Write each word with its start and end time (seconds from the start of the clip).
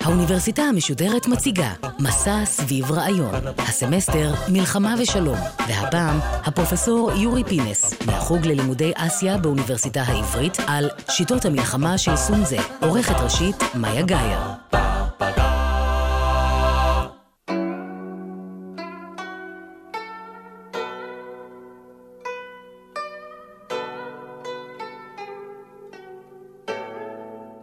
האוניברסיטה 0.00 0.62
המשודרת 0.62 1.26
מציגה 1.26 1.72
מסע 1.98 2.44
סביב 2.44 2.92
רעיון. 2.92 3.34
הסמסטר 3.58 4.34
מלחמה 4.48 4.94
ושלום, 4.98 5.38
והפעם 5.68 6.18
הפרופסור 6.44 7.10
יורי 7.12 7.44
פינס 7.44 7.94
מהחוג 8.06 8.46
ללימודי 8.46 8.92
אסיה 8.96 9.38
באוניברסיטה 9.38 10.02
העברית 10.02 10.56
על 10.66 10.90
שיטות 11.10 11.44
המלחמה 11.44 11.98
של 11.98 12.16
סונזה, 12.16 12.58
עורכת 12.80 13.14
ראשית 13.20 13.56
מאיה 13.74 14.02
גאייר. 14.02 14.53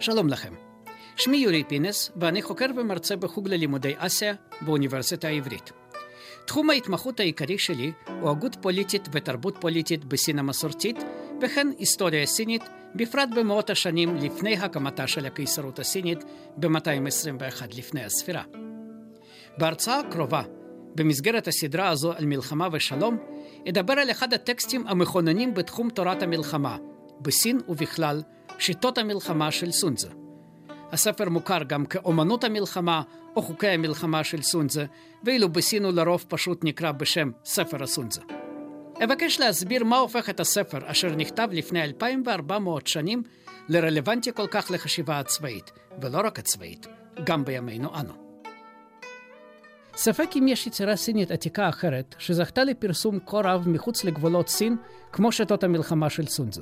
שלום 0.02 0.28
לכם. 0.28 0.54
שמי 1.16 1.38
יורי 1.38 1.64
פינס, 1.64 2.12
ואני 2.16 2.42
חוקר 2.42 2.66
ומרצה 2.76 3.16
בחוג 3.16 3.48
ללימודי 3.50 3.94
אסיה 3.98 4.34
באוניברסיטה 4.62 5.28
העברית. 5.28 5.72
תחום 6.46 6.70
ההתמחות 6.70 7.20
העיקרי 7.20 7.58
שלי 7.58 7.92
הוא 8.22 8.30
הגות 8.30 8.56
פוליטית 8.62 9.10
ותרבות 9.12 9.58
פוליטית 9.60 10.06
בסין 10.06 10.40
המסורתית, 10.40 10.96
וכן 11.42 11.68
היסטוריה 11.78 12.26
סינית, 12.26 12.64
בפרט 12.96 13.30
במאות 13.36 13.70
השנים 13.70 14.16
לפני 14.16 14.58
הקמתה 14.58 15.08
של 15.08 15.26
הקיסרות 15.26 15.80
הסינית 15.80 16.24
ב-221 16.58 17.78
לפני 17.78 18.04
הספירה. 18.04 18.44
בהרצאה 19.58 20.00
הקרובה, 20.00 20.42
במסגרת 20.96 21.48
הסדרה 21.48 21.90
הזו 21.90 22.14
על 22.14 22.26
מלחמה 22.26 22.68
ושלום, 22.72 23.18
אדבר 23.70 23.94
על 23.94 24.12
אחד 24.12 24.34
הטקסטים 24.34 24.88
המכוננים 24.88 25.54
בתחום 25.54 25.90
תורת 25.90 26.24
המלחמה, 26.24 26.78
בסין 27.22 27.60
ובכלל, 27.68 28.22
שיטות 28.62 28.98
המלחמה 28.98 29.52
של 29.52 29.72
סונזה. 29.72 30.10
הספר 30.92 31.30
מוכר 31.30 31.64
גם 31.64 31.86
כאומנות 31.86 32.44
המלחמה 32.44 33.02
או 33.36 33.42
חוקי 33.42 33.68
המלחמה 33.68 34.24
של 34.24 34.42
סונזה, 34.42 34.86
ואילו 35.24 35.50
בסין 35.50 35.84
הוא 35.86 35.94
לרוב 35.94 36.26
פשוט 36.28 36.64
נקרא 36.64 36.92
בשם 36.92 37.32
ספר 37.46 37.84
הסונזה. 37.84 38.22
אבקש 39.04 39.40
להסביר 39.40 39.84
מה 39.84 39.98
הופך 39.98 40.30
את 40.30 40.40
הספר, 40.40 40.92
אשר 40.92 41.16
נכתב 41.16 41.48
לפני 41.52 41.84
2,400 41.84 42.88
שנים, 42.88 43.24
לרלוונטי 43.70 44.34
כל 44.34 44.48
כך 44.52 44.72
לחשיבה 44.72 45.20
הצבאית, 45.20 45.72
ולא 46.02 46.22
רק 46.26 46.40
הצבאית, 46.40 46.88
גם 47.24 47.46
בימינו 47.46 47.90
אנו. 48.00 48.14
ספק 49.96 50.30
אם 50.36 50.48
יש 50.48 50.68
יצירה 50.68 50.96
סינית 50.96 51.32
עתיקה 51.32 51.70
אחרת 51.70 52.16
שזכתה 52.20 52.64
לפרסום 52.64 53.20
כה 53.26 53.42
רב 53.44 53.70
מחוץ 53.70 54.04
לגבולות 54.04 54.50
סין, 54.50 54.78
כמו 55.12 55.32
שיטות 55.32 55.64
המלחמה 55.64 56.10
של 56.10 56.26
סונזה. 56.26 56.62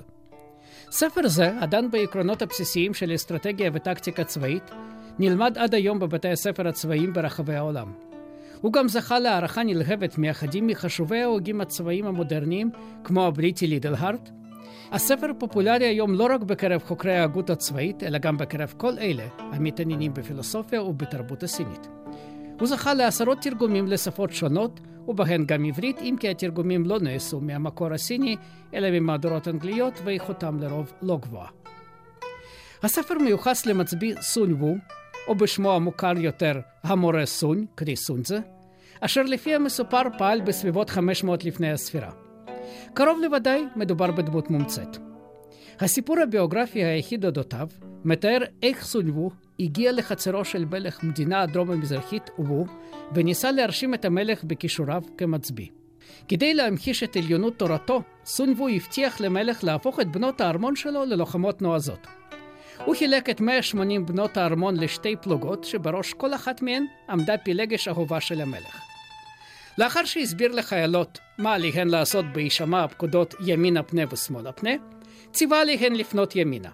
ספר 0.92 1.28
זה, 1.28 1.52
הדן 1.60 1.92
בעקרונות 1.92 2.42
הבסיסיים 2.42 2.94
של 2.94 3.16
אסטרטגיה 3.16 3.70
וטקטיקה 3.74 4.24
צבאית, 4.24 4.72
נלמד 5.20 5.58
עד 5.58 5.76
היום 5.76 6.00
בבתי 6.00 6.30
הספר 6.30 6.68
הצבאיים 6.68 7.14
ברחבי 7.14 7.56
העולם. 7.56 7.92
הוא 8.62 8.74
גם 8.74 8.88
זכה 8.88 9.20
להערכה 9.20 9.64
נלהבת 9.64 10.18
מאחדים 10.18 10.68
מחשובי 10.68 11.22
ההוגים 11.22 11.62
הצבאיים 11.62 12.06
המודרניים, 12.06 12.70
כמו 13.04 13.26
הבריטי 13.26 13.68
לידלהארט. 13.68 14.30
הספר 14.92 15.28
פופולרי 15.38 15.86
היום 15.86 16.14
לא 16.14 16.28
רק 16.32 16.42
בקרב 16.42 16.84
חוקרי 16.84 17.18
ההגות 17.18 17.50
הצבאית, 17.50 18.04
אלא 18.04 18.18
גם 18.18 18.38
בקרב 18.38 18.74
כל 18.78 18.98
אלה 19.00 19.28
המתעניינים 19.38 20.14
בפילוסופיה 20.14 20.84
ובתרבות 20.84 21.44
הסינית. 21.44 21.99
הוא 22.60 22.68
זכה 22.68 22.94
לעשרות 22.94 23.38
תרגומים 23.42 23.88
לשפות 23.88 24.32
שונות, 24.32 24.80
ובהן 25.08 25.46
גם 25.46 25.66
עברית, 25.66 26.02
אם 26.02 26.16
כי 26.20 26.30
התרגומים 26.30 26.86
לא 26.86 27.00
נעשו 27.00 27.42
מהמקור 27.42 27.94
הסיני, 27.94 28.36
אלא 28.74 28.92
ממהדורות 28.92 29.48
אנגליות, 29.48 29.94
ואיכותם 30.04 30.60
לרוב 30.60 30.94
לא 31.02 31.18
גבוהה. 31.22 31.50
הספר 32.84 33.18
מיוחס 33.18 33.66
למצביא 33.66 34.16
סון 34.22 34.54
וו, 34.54 34.76
או 35.28 35.36
בשמו 35.36 35.72
המוכר 35.72 36.18
יותר, 36.18 36.60
המורה 36.84 37.26
סון, 37.26 37.66
קרי 37.76 37.96
סונזה, 37.96 38.40
אשר 39.02 39.24
לפי 39.24 39.56
המסופר 39.56 40.02
פעל 40.18 40.42
בסביבות 40.42 40.90
500 40.90 41.46
לפני 41.46 41.72
הספירה. 41.72 42.12
קרוב 42.94 43.20
לוודאי 43.22 43.66
מדובר 43.76 44.12
בדמות 44.12 44.50
מומצאת. 44.50 44.98
הסיפור 45.80 46.20
הביוגרפי 46.20 46.84
היחיד 46.84 47.26
אודותיו 47.26 47.68
מתאר 48.06 48.40
איך 48.64 48.84
סון 48.84 49.10
וו 49.10 49.32
הגיע 49.60 49.92
לחצרו 49.92 50.46
של 50.46 50.66
מלך 50.66 51.04
מדינה 51.04 51.42
הדרום-המזרחית 51.42 52.30
וו, 52.40 52.66
וניסה 53.16 53.52
להרשים 53.52 53.94
את 53.94 54.06
המלך 54.06 54.44
בכישוריו 54.44 55.04
כמצביא. 55.18 55.68
כדי 56.28 56.54
להמחיש 56.54 57.04
את 57.04 57.16
עליונות 57.16 57.60
תורתו, 57.60 58.02
סון 58.26 58.54
וו 58.58 58.68
הבטיח 58.68 59.22
למלך 59.22 59.64
להפוך 59.64 60.00
את 60.00 60.12
בנות 60.12 60.42
הארמון 60.42 60.76
שלו 60.76 61.06
ללוחמות 61.06 61.62
נועזות. 61.62 62.08
הוא 62.86 62.96
חילק 62.96 63.30
את 63.30 63.42
180 63.42 64.06
בנות 64.06 64.38
הארמון 64.38 64.78
לשתי 64.78 65.16
פלוגות, 65.22 65.64
שבראש 65.64 66.14
כל 66.14 66.34
אחת 66.34 66.62
מהן 66.62 66.86
עמדה 67.10 67.38
פילגש 67.38 67.88
אהובה 67.88 68.22
של 68.22 68.42
המלך. 68.42 68.82
לאחר 69.78 70.06
שהסביר 70.06 70.52
לחיילות 70.52 71.20
מה 71.38 71.54
עליהן 71.54 71.88
לעשות 71.88 72.26
בהישמע 72.34 72.84
הפקודות 72.84 73.36
ימינה 73.46 73.84
פנה 73.84 74.02
ושמאלה 74.12 74.52
פנה, 74.52 74.72
ציווה 75.34 75.62
עליהן 75.62 75.96
לפנות 75.96 76.36
ימינה. 76.36 76.70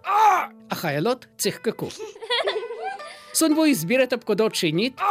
החיילות 0.72 1.25
צחקקו. 1.38 1.88
סונבו 3.35 3.66
הסביר 3.66 4.03
את 4.03 4.13
הפקודות 4.13 4.56
שנית, 4.56 5.01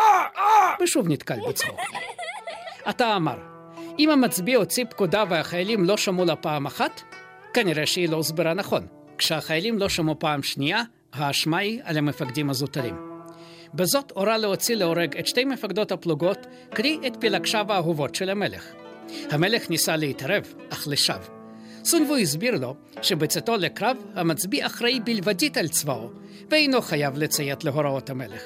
ושוב 0.83 1.09
נתקל 1.09 1.39
בצחוק. 1.49 1.81
אתה 2.91 3.17
אמר, 3.17 3.37
אם 3.99 4.11
המצביא 4.11 4.57
הוציא 4.57 4.85
פקודה 4.91 5.25
והחיילים 5.29 5.85
לא 5.85 5.97
שמעו 5.97 6.25
לה 6.25 6.37
פעם 6.37 6.67
אחת, 6.67 7.03
כנראה 7.55 7.87
שהיא 7.87 8.09
לא 8.09 8.17
הוסברה 8.17 8.55
נכון. 8.55 8.87
כשהחיילים 9.19 9.79
לא 9.79 9.89
שמעו 9.89 10.19
פעם 10.19 10.43
שנייה, 10.43 10.83
האשמה 11.13 11.59
היא 11.59 11.81
על 11.85 11.97
המפקדים 11.99 12.51
הזוטרים. 12.51 12.97
בזאת 13.75 14.13
הורה 14.15 14.39
להוציא 14.39 14.75
להורג 14.75 15.17
את 15.17 15.27
שתי 15.27 15.45
מפקדות 15.45 15.93
הפלוגות, 15.93 16.47
קרי 16.71 16.99
את 17.07 17.17
פילגשיו 17.21 17.73
האהובות 17.73 18.15
של 18.15 18.31
המלך. 18.31 18.65
המלך 19.31 19.71
ניסה 19.71 19.97
להתערב, 19.97 20.55
אך 20.71 20.89
לשווא. 20.89 21.35
סונבו 21.85 22.17
הסביר 22.17 22.55
לו 22.59 22.75
שבצאתו 23.03 23.57
לקרב 23.57 23.97
המצביא 24.15 24.67
אחראי 24.67 25.01
בלבדית 25.01 25.57
על 25.57 25.69
צבאו, 25.69 26.11
ואינו 26.51 26.83
חייב 26.83 27.19
לציית 27.19 27.65
להוראות 27.65 28.11
המלך. 28.11 28.43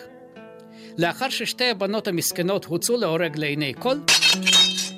לאחר 0.98 1.28
ששתי 1.28 1.70
הבנות 1.70 2.08
המסכנות 2.08 2.64
הוצאו 2.64 2.96
להורג 2.96 3.36
לעיני 3.36 3.74
כל, 3.78 3.96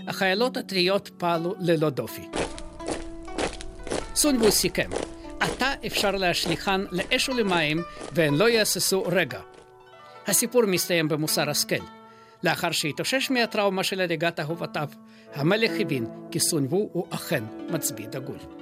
החיילות 0.07 0.57
הטריות 0.57 1.11
פעלו 1.19 1.55
ללא 1.59 1.91
דופי. 1.91 2.23
סונבו 4.15 4.53
סיכם, 4.53 4.91
עתה 5.41 5.73
אפשר 5.87 6.11
להשליכן 6.11 6.81
לאש 6.91 7.29
ולמים, 7.29 7.83
והן 8.13 8.35
לא 8.35 8.49
יהססו 8.49 9.03
רגע. 9.03 9.41
הסיפור 10.27 10.67
מסתיים 10.67 11.09
במוסר 11.09 11.51
השכל. 11.51 11.85
לאחר 12.45 12.71
שהתאושש 12.71 13.31
מהטראומה 13.31 13.85
של 13.85 14.01
הריגת 14.01 14.41
אהובתיו, 14.41 14.89
המלך 15.35 15.71
הבין 15.81 16.07
כי 16.31 16.41
סונבו 16.41 16.89
הוא 16.93 17.07
אכן 17.11 17.45
מצביא 17.71 18.07
דגול. 18.07 18.60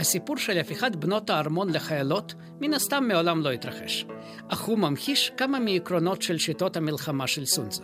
הסיפור 0.00 0.36
של 0.36 0.58
הפיכת 0.58 0.96
בנות 0.96 1.30
הארמון 1.30 1.72
לחיילות 1.72 2.34
מן 2.60 2.74
הסתם 2.74 3.04
מעולם 3.08 3.40
לא 3.40 3.50
התרחש, 3.50 4.06
אך 4.48 4.60
הוא 4.60 4.78
ממחיש 4.78 5.32
כמה 5.36 5.58
מעקרונות 5.58 6.22
של 6.22 6.38
שיטות 6.38 6.76
המלחמה 6.76 7.26
של 7.26 7.46
סונזה. 7.46 7.82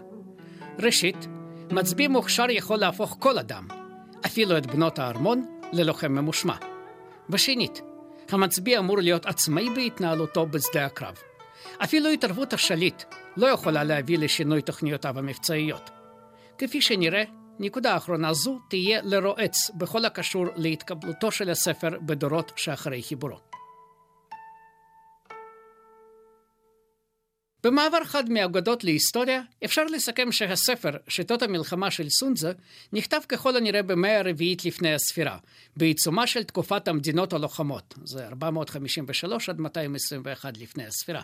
ראשית, 0.78 1.26
מצביא 1.72 2.08
מוכשר 2.08 2.50
יכול 2.50 2.78
להפוך 2.78 3.16
כל 3.20 3.38
אדם, 3.38 3.68
אפילו 4.26 4.58
את 4.58 4.66
בנות 4.66 4.98
הארמון, 4.98 5.46
ללוחם 5.72 6.12
ממושמע. 6.12 6.54
ושנית, 7.30 7.82
המצביא 8.30 8.78
אמור 8.78 8.98
להיות 8.98 9.26
עצמאי 9.26 9.70
בהתנהלותו 9.70 10.46
בשדה 10.46 10.86
הקרב. 10.86 11.14
אפילו 11.78 12.08
התערבות 12.08 12.52
השליט 12.52 13.02
לא 13.36 13.46
יכולה 13.46 13.84
להביא 13.84 14.18
לשינוי 14.18 14.62
תוכניותיו 14.62 15.18
המבצעיות. 15.18 15.90
כפי 16.58 16.82
שנראה, 16.82 17.22
נקודה 17.58 17.96
אחרונה 17.96 18.32
זו 18.32 18.58
תהיה 18.68 19.00
לרועץ 19.02 19.70
בכל 19.74 20.04
הקשור 20.04 20.46
להתקבלותו 20.56 21.30
של 21.30 21.50
הספר 21.50 21.88
בדורות 22.06 22.52
שאחרי 22.56 23.02
חיבורו. 23.02 23.38
במעבר 27.64 28.04
חד 28.04 28.28
מאגדות 28.28 28.84
להיסטוריה, 28.84 29.42
אפשר 29.64 29.84
לסכם 29.84 30.32
שהספר 30.32 30.90
שיטות 31.08 31.42
המלחמה 31.42 31.90
של 31.90 32.08
סונזה 32.08 32.52
נכתב 32.92 33.20
ככל 33.28 33.56
הנראה 33.56 33.82
במאה 33.82 34.18
הרביעית 34.18 34.64
לפני 34.64 34.94
הספירה, 34.94 35.38
בעיצומה 35.76 36.26
של 36.26 36.44
תקופת 36.44 36.88
המדינות 36.88 37.32
הלוחמות, 37.32 37.94
זה 38.04 38.26
453 38.26 39.48
עד 39.48 39.60
221 39.60 40.58
לפני 40.58 40.86
הספירה. 40.86 41.22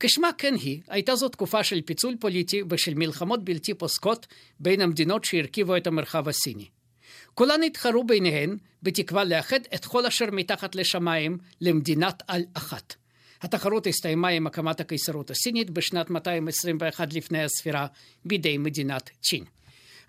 כשמה 0.00 0.30
כן 0.38 0.54
היא, 0.54 0.80
הייתה 0.88 1.16
זו 1.16 1.28
תקופה 1.28 1.64
של 1.64 1.82
פיצול 1.82 2.16
פוליטי 2.20 2.62
ושל 2.70 2.94
מלחמות 2.94 3.44
בלתי 3.44 3.74
פוסקות 3.74 4.26
בין 4.60 4.80
המדינות 4.80 5.24
שהרכיבו 5.24 5.76
את 5.76 5.86
המרחב 5.86 6.28
הסיני. 6.28 6.68
כולן 7.34 7.62
התחרו 7.62 8.04
ביניהן 8.04 8.56
בתקווה 8.82 9.24
לאחד 9.24 9.60
את 9.74 9.84
כל 9.84 10.06
אשר 10.06 10.26
מתחת 10.32 10.74
לשמיים 10.74 11.38
למדינת 11.60 12.22
על 12.26 12.42
אחת. 12.54 12.94
התחרות 13.42 13.86
הסתיימה 13.86 14.28
עם 14.28 14.46
הקמת 14.46 14.80
הקיסרות 14.80 15.30
הסינית 15.30 15.70
בשנת 15.70 16.10
221 16.10 17.12
לפני 17.12 17.44
הספירה 17.44 17.86
בידי 18.24 18.58
מדינת 18.58 19.10
צ'ין. 19.22 19.44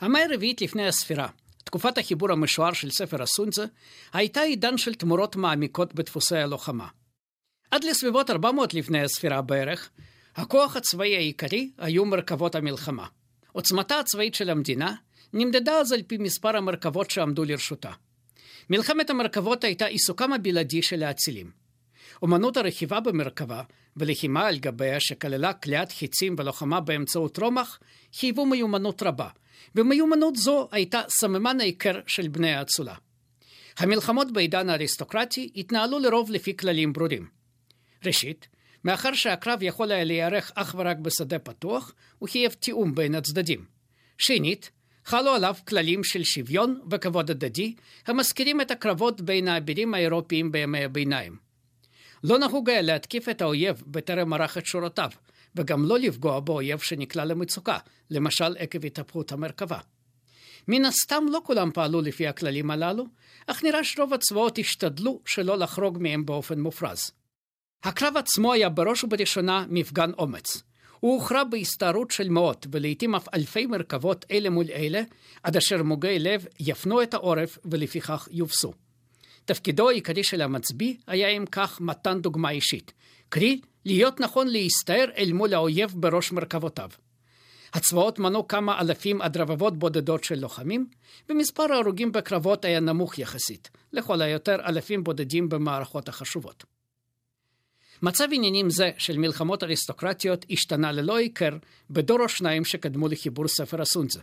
המאה 0.02 0.24
הרביעית 0.24 0.62
לפני 0.62 0.88
הספירה, 0.88 1.28
תקופת 1.64 1.98
החיבור 1.98 2.31
המשוער 2.31 2.74
של 2.74 2.90
ספר 2.90 3.22
הסונזה 3.22 3.66
הייתה 4.14 4.42
עידן 4.42 4.78
של 4.78 4.94
תמורות 4.94 5.36
מעמיקות 5.36 5.96
בדפוסי 5.96 6.38
הלוחמה. 6.38 6.88
עד 7.75 7.83
לסביבות 7.83 8.30
400 8.30 8.74
לפני 8.74 9.01
הספירה 9.01 9.42
בערך, 9.42 9.89
הכוח 10.36 10.75
הצבאי 10.75 11.16
העיקרי 11.16 11.72
היו 11.77 12.06
מרכבות 12.06 12.56
המלחמה. 12.56 13.06
עוצמתה 13.51 14.00
הצבאית 14.00 14.36
של 14.36 14.50
המדינה 14.50 14.95
נמדדה 15.33 15.74
אז 15.74 15.92
על 15.92 16.01
פי 16.07 16.18
מספר 16.18 16.57
המרכבות 16.57 17.12
שעמדו 17.12 17.44
לרשותה. 17.44 17.92
מלחמת 18.69 19.10
המרכבות 19.10 19.63
הייתה 19.63 19.86
עיסוקם 19.86 20.33
הבלעדי 20.33 20.81
של 20.81 21.04
האצילים. 21.04 21.51
אומנות 22.22 22.57
הרכיבה 22.57 23.00
במרכבה 23.00 23.62
ולחימה 23.98 24.48
על 24.48 24.57
גביה 24.57 25.00
שכללה 25.00 25.54
כליאת 25.54 25.92
חיצים 25.92 26.36
ולוחמה 26.38 26.80
באמצעות 26.80 27.39
רומח, 27.39 27.80
חייבו 28.13 28.45
מיומנות 28.45 29.04
רבה, 29.04 29.30
ומיומנות 29.75 30.36
זו 30.36 30.68
הייתה 30.71 31.01
סממן 31.10 31.60
העיקר 31.60 32.00
של 32.07 32.28
בני 32.28 32.54
האצולה. 32.54 32.95
המלחמות 33.78 34.31
בעידן 34.31 34.69
האריסטוקרטי 34.69 35.50
התנהלו 35.56 36.00
לרוב 36.00 36.31
לפי 36.31 36.57
כללים 36.57 36.94
ברורים. 36.94 37.36
ראשית, 38.06 38.48
מאחר 38.84 39.13
שהקרב 39.13 39.63
יכול 39.63 39.92
היה 39.92 40.04
להיערך 40.04 40.52
אך 40.56 40.75
ורק 40.78 40.98
בשדה 40.98 41.40
פתוח, 41.40 41.94
הוא 42.19 42.30
חייב 42.30 42.52
תיאום 42.52 42.96
בין 42.96 43.16
הצדדים. 43.16 43.66
שנית, 44.18 44.72
חלו 45.06 45.31
עליו 45.31 45.56
כללים 45.68 46.04
של 46.04 46.24
שוויון 46.24 46.80
וכבוד 46.92 47.31
הדדי, 47.31 47.75
המזכירים 48.06 48.62
את 48.62 48.72
הקרבות 48.72 49.22
בין 49.22 49.48
האבירים 49.48 49.94
האירופיים 49.94 50.52
בימי 50.52 50.84
הביניים. 50.84 51.38
לא 52.24 52.40
נהוג 52.40 52.69
היה 52.69 52.81
להתקיף 52.81 53.30
את 53.30 53.42
האויב 53.42 53.84
בטרם 53.88 54.34
ערך 54.34 54.57
את 54.57 54.66
שורותיו, 54.66 55.10
וגם 55.56 55.86
לא 55.86 56.00
לפגוע 56.00 56.40
באויב 56.40 56.80
שנקלע 56.80 57.25
למצוקה, 57.25 57.78
למשל 58.10 58.57
עקב 58.60 58.86
התהפכות 58.86 59.31
המרכבה. 59.31 59.80
מן 60.68 60.86
הסתם 60.86 61.24
לא 61.31 61.42
כולם 61.44 61.72
פעלו 61.74 62.02
לפי 62.02 62.28
הכללים 62.28 62.72
הללו, 62.72 63.06
אך 63.48 63.63
נראה 63.63 63.84
שרוב 63.84 64.13
הצבאות 64.13 64.60
השתדלו 64.60 65.22
שלא 65.25 65.57
לחרוג 65.57 65.98
מהם 66.02 66.25
באופן 66.25 66.60
מופרז. 66.60 67.12
הקרב 67.86 68.18
עצמו 68.18 68.54
היה 68.54 68.70
בראש 68.70 69.04
ובראשונה 69.04 69.66
מפגן 69.70 70.12
אומץ. 70.18 70.64
הוא 71.00 71.14
הוכרע 71.14 71.44
בהסתערות 71.44 72.12
של 72.12 72.30
מאות, 72.30 72.68
ולעיתים 72.72 73.16
אף 73.16 73.28
אלפי 73.34 73.66
מרכבות 73.66 74.26
אלה 74.32 74.50
מול 74.50 74.66
אלה, 74.74 75.02
עד 75.44 75.58
אשר 75.58 75.84
מוגי 75.84 76.20
לב 76.20 76.46
יפנו 76.60 77.02
את 77.02 77.14
העורף 77.14 77.58
ולפיכך 77.66 78.28
יובסו. 78.32 78.74
תפקידו 79.46 79.90
העיקרי 79.90 80.24
של 80.24 80.42
המצביא 80.42 80.96
היה 81.08 81.28
אם 81.28 81.46
כך 81.52 81.82
מתן 81.82 82.22
דוגמה 82.22 82.50
אישית, 82.50 82.94
קרי, 83.30 83.62
להיות 83.86 84.20
נכון 84.20 84.48
להסתער 84.48 85.06
אל 85.18 85.34
מול 85.34 85.54
האויב 85.54 85.94
בראש 85.96 86.31
מרכבותיו. 86.31 86.90
הצבאות 87.74 88.20
מנו 88.20 88.48
כמה 88.48 88.81
אלפים 88.81 89.22
עד 89.22 89.38
רבבות 89.38 89.78
בודדות 89.78 90.24
של 90.24 90.40
לוחמים, 90.40 90.88
ומספר 91.30 91.74
ההרוגים 91.74 92.12
בקרבות 92.12 92.66
היה 92.66 92.80
נמוך 92.80 93.20
יחסית, 93.20 93.70
לכל 93.94 94.22
היותר 94.22 94.56
אלפים 94.68 95.04
בודדים 95.04 95.50
במערכות 95.50 96.10
החשובות. 96.10 96.75
מצב 98.01 98.25
עניינים 98.31 98.69
זה 98.69 98.92
של 98.97 99.18
מלחמות 99.18 99.63
אריסטוקרטיות 99.63 100.45
השתנה 100.50 100.92
ללא 100.92 101.18
היכר 101.18 101.57
בדור 101.89 102.19
או 102.21 102.30
שניים 102.30 102.65
שקדמו 102.65 103.07
לחיבור 103.07 103.47
ספר 103.47 103.81
הסונזה. 103.81 104.19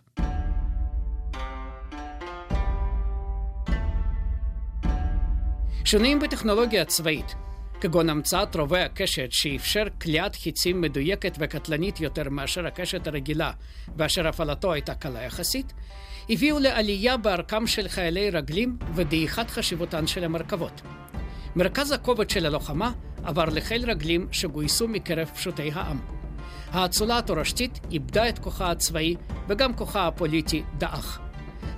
שינויים 5.84 6.18
בטכנולוגיה 6.18 6.82
הצבאית, 6.82 7.34
כגון 7.80 8.10
המצאת 8.10 8.56
רובי 8.56 8.80
הקשת 8.80 9.28
שאפשר 9.30 9.84
כליאת 10.00 10.36
חיצים 10.36 10.80
מדויקת 10.80 11.36
וקטלנית 11.40 12.00
יותר 12.00 12.30
מאשר 12.30 12.66
הקשת 12.66 13.06
הרגילה 13.06 13.50
ואשר 13.96 14.28
הפעלתו 14.28 14.72
הייתה 14.72 14.94
קלה 14.94 15.22
יחסית, 15.22 15.72
הביאו 16.30 16.58
לעלייה 16.58 17.16
בערכם 17.16 17.66
של 17.66 17.88
חיילי 17.88 18.30
רגלים 18.30 18.78
ודעיכת 18.94 19.50
חשיבותן 19.50 20.06
של 20.06 20.24
המרכבות. 20.24 20.82
מרכז 21.56 21.92
הכובד 21.92 22.30
של 22.30 22.46
הלוחמה 22.46 22.92
עבר 23.24 23.44
לחיל 23.44 23.90
רגלים 23.90 24.28
שגויסו 24.32 24.88
מקרב 24.88 25.30
פשוטי 25.34 25.70
העם. 25.74 25.98
האצולה 26.70 27.18
התורשתית 27.18 27.80
איבדה 27.90 28.28
את 28.28 28.38
כוחה 28.38 28.70
הצבאי 28.70 29.16
וגם 29.48 29.74
כוחה 29.74 30.06
הפוליטי 30.06 30.62
דעך. 30.78 31.20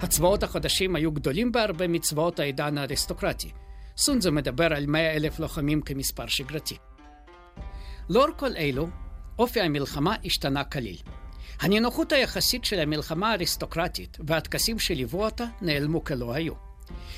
הצבאות 0.00 0.42
החדשים 0.42 0.96
היו 0.96 1.12
גדולים 1.12 1.52
בהרבה 1.52 1.88
מצבאות 1.88 2.40
העידן 2.40 2.78
האריסטוקרטי. 2.78 3.50
סונזו 3.96 4.32
מדבר 4.32 4.72
על 4.74 4.86
מאה 4.86 5.12
אלף 5.16 5.38
לוחמים 5.40 5.82
כמספר 5.82 6.26
שגרתי. 6.26 6.76
לאור 8.08 8.28
כל 8.36 8.56
אלו, 8.56 8.88
אופי 9.38 9.60
המלחמה 9.60 10.14
השתנה 10.24 10.64
כליל. 10.64 10.96
הנינוחות 11.60 12.12
היחסית 12.12 12.64
של 12.64 12.80
המלחמה 12.80 13.30
האריסטוקרטית 13.30 14.18
והטקסים 14.26 14.78
שליוו 14.78 15.24
אותה 15.24 15.44
נעלמו 15.60 16.04
כלא 16.04 16.32
היו. 16.32 16.52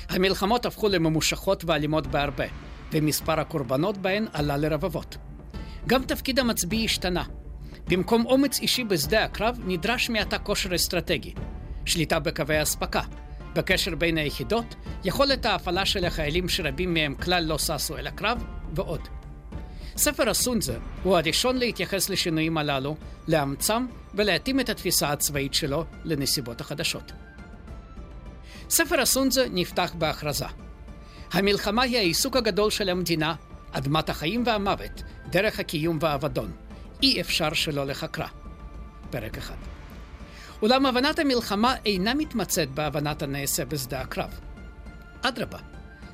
המלחמות 0.09 0.65
הפכו 0.65 0.89
לממושכות 0.89 1.65
ואלימות 1.65 2.07
בהרבה, 2.07 2.45
ומספר 2.91 3.39
הקורבנות 3.39 3.97
בהן 3.97 4.27
עלה 4.33 4.57
לרבבות. 4.57 5.17
גם 5.87 6.03
תפקיד 6.03 6.39
המצביא 6.39 6.85
השתנה. 6.85 7.23
במקום 7.89 8.25
אומץ 8.25 8.59
אישי 8.59 8.83
בשדה 8.83 9.23
הקרב 9.23 9.59
נדרש 9.65 10.09
מעתה 10.09 10.39
כושר 10.39 10.75
אסטרטגי, 10.75 11.33
שליטה 11.85 12.19
בקווי 12.19 12.61
אספקה, 12.61 13.01
בקשר 13.55 13.95
בין 13.95 14.17
היחידות, 14.17 14.75
יכולת 15.03 15.45
ההפעלה 15.45 15.85
של 15.85 16.05
החיילים 16.05 16.49
שרבים 16.49 16.93
מהם 16.93 17.15
כלל 17.15 17.43
לא 17.43 17.57
ששו 17.57 17.97
אל 17.97 18.07
הקרב, 18.07 18.43
ועוד. 18.75 19.07
ספר 19.97 20.29
הסונזה 20.29 20.77
הוא 21.03 21.17
הראשון 21.17 21.57
להתייחס 21.57 22.09
לשינויים 22.09 22.57
הללו, 22.57 22.95
לאמצם 23.27 23.85
ולהתאים 24.13 24.59
את 24.59 24.69
התפיסה 24.69 25.11
הצבאית 25.11 25.53
שלו 25.53 25.85
לנסיבות 26.03 26.61
החדשות. 26.61 27.11
ספר 28.69 29.01
הסונזה 29.01 29.47
נפתח 29.51 29.93
בהכרזה. 29.97 30.45
המלחמה 31.31 31.81
היא 31.81 31.97
העיסוק 31.97 32.35
הגדול 32.35 32.71
של 32.71 32.89
המדינה, 32.89 33.35
אדמת 33.71 34.09
החיים 34.09 34.43
והמוות, 34.45 35.03
דרך 35.29 35.59
הקיום 35.59 35.97
והאבדון. 36.01 36.51
אי 37.03 37.21
אפשר 37.21 37.53
שלא 37.53 37.85
לחקרה. 37.85 38.27
פרק 39.09 39.37
אחד. 39.37 39.55
אולם 40.61 40.85
הבנת 40.85 41.19
המלחמה 41.19 41.75
אינה 41.85 42.13
מתמצאת 42.13 42.71
בהבנת 42.71 43.21
הנעשה 43.21 43.65
בשדה 43.65 44.01
הקרב. 44.01 44.39
אדרבה, 45.21 45.59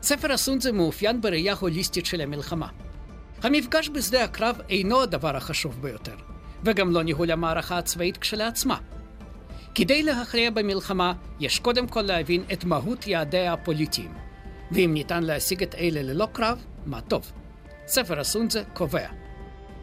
ספר 0.01 0.31
הסונזה 0.31 0.71
מאופיין 0.71 1.21
בראייה 1.21 1.53
הוליסטית 1.53 2.05
של 2.05 2.21
המלחמה. 2.21 2.67
המפגש 3.43 3.89
בשדה 3.89 4.23
הקרב 4.23 4.55
אינו 4.69 5.01
הדבר 5.01 5.37
החשוב 5.37 5.81
ביותר, 5.81 6.15
וגם 6.63 6.91
לא 6.91 7.03
ניהול 7.03 7.31
המערכה 7.31 7.77
הצבאית 7.77 8.17
כשלעצמה. 8.17 8.77
כדי 9.75 10.03
להכריע 10.03 10.51
במלחמה, 10.51 11.13
יש 11.39 11.59
קודם 11.59 11.87
כל 11.87 12.01
להבין 12.01 12.43
את 12.53 12.63
מהות 12.63 13.07
יעדיה 13.07 13.53
הפוליטיים, 13.53 14.11
ואם 14.71 14.91
ניתן 14.93 15.23
להשיג 15.23 15.63
את 15.63 15.75
אלה 15.75 16.01
ללא 16.01 16.27
קרב, 16.31 16.65
מה 16.85 17.01
טוב. 17.01 17.31
ספר 17.87 18.19
הסונזה 18.19 18.63
קובע. 18.73 19.07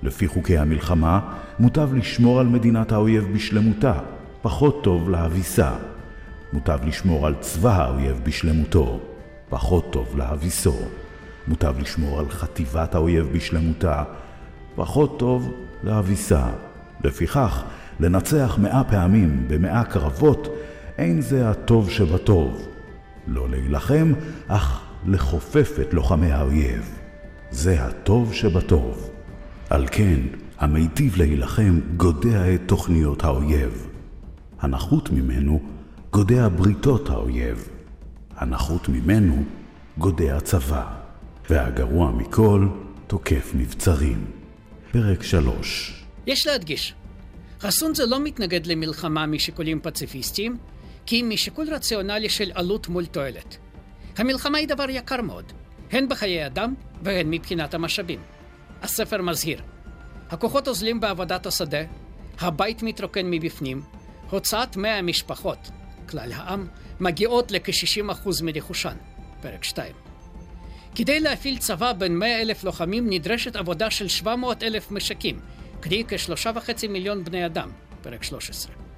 לפי 0.03 0.29
חוקי 0.29 0.59
המלחמה, 0.59 1.37
מוטב 1.59 1.95
לשמור 1.95 2.41
על 2.41 2.47
מדינת 2.47 2.93
האויב 2.93 3.25
בשלמותה, 3.35 3.95
פחות 4.43 4.85
טוב 4.85 5.11
להביסה. 5.11 5.73
מוטב 6.53 6.79
לשמור 6.85 7.27
על 7.27 7.35
צבא 7.41 7.85
האויב 7.85 8.21
בשלמותו, 8.25 9.01
פחות 9.49 9.93
טוב 9.93 10.17
להביסו. 10.17 10.77
מוטב 11.49 11.79
לשמור 11.79 12.21
על 12.21 12.31
חטיבת 12.31 12.95
האויב 12.95 13.27
בשלמותה, 13.33 14.05
פחות 14.75 15.19
טוב 15.19 15.53
להביסה. 15.83 16.47
לפיכך, 17.05 17.65
לנצח 18.01 18.59
מאה 18.63 18.85
פעמים 18.85 19.45
במאה 19.49 19.85
קרבות, 19.85 20.49
אין 20.99 21.21
זה 21.21 21.51
הטוב 21.51 21.91
שבטוב. 21.91 22.70
לא 23.31 23.51
להילחם, 23.51 24.13
אך 24.49 24.81
לכופף 25.07 25.77
את 25.81 25.95
לוחמי 25.95 26.33
האויב. 26.33 26.99
זה 27.51 27.85
הטוב 27.85 28.35
שבטוב. 28.35 29.11
על 29.71 29.87
כן, 29.93 30.21
המיטיב 30.59 31.17
להילחם 31.17 31.81
גודע 31.97 32.55
את 32.55 32.61
תוכניות 32.67 33.25
האויב. 33.25 33.87
הנחות 34.61 35.11
ממנו 35.11 35.61
גודע 36.11 36.49
בריתות 36.49 37.11
האויב. 37.11 37.69
הנחות 38.37 38.89
ממנו 38.89 39.45
גודע 39.99 40.41
צבא. 40.41 40.87
והגרוע 41.51 42.11
מכל, 42.11 42.69
תוקף 43.07 43.53
מבצרים. 43.55 44.25
פרק 44.93 45.23
3 45.23 46.05
יש 46.27 46.47
להדגיש, 46.47 46.95
חסון 47.61 47.93
לא 48.09 48.21
מתנגד 48.25 48.67
למלחמה 48.67 49.27
משיקולים 49.27 49.81
פציפיסטיים, 49.83 50.57
כי 51.11 51.23
משיקול 51.23 51.75
רציונלי 51.75 52.29
של 52.29 52.53
עלות 52.55 52.89
מול 52.89 53.07
תועלת. 53.07 53.57
המלחמה 54.17 54.59
היא 54.59 54.69
דבר 54.69 54.91
יקר 54.91 55.23
מאוד, 55.23 55.53
הן 55.93 56.09
בחיי 56.09 56.47
אדם 56.47 56.75
והן 57.03 57.31
מבחינת 57.31 57.75
המשאבים. 57.75 58.21
הספר 58.83 59.23
מזהיר, 59.23 59.63
הכוחות 60.31 60.69
אוזלים 60.69 61.01
בעבודת 61.01 61.47
השדה, 61.47 61.79
הבית 62.41 62.83
מתרוקן 62.83 63.31
מבפנים, 63.31 63.83
הוצאת 64.31 64.77
מאה 64.77 64.99
המשפחות, 64.99 65.59
כלל 66.09 66.33
העם, 66.33 66.67
מגיעות 67.01 67.51
לכ-60% 67.51 68.29
מרכושן, 68.43 68.97
פרק 69.43 69.65
2. 69.65 69.95
כדי 70.95 71.21
להפעיל 71.21 71.59
צבא 71.59 71.93
בין 71.93 72.19
100 72.19 72.41
אלף 72.41 72.65
לוחמים 72.65 73.11
נדרשת 73.11 73.57
עבודה 73.57 73.91
של 73.91 74.09
700 74.09 74.63
אלף 74.63 74.91
משקים, 74.91 75.41
קרי 75.81 76.05
כשלושה 76.09 76.51
וחצי 76.55 76.89
מיליון 76.89 77.25
בני 77.25 77.47
אדם, 77.47 77.71
פרק 78.03 78.23
13. 78.23 78.90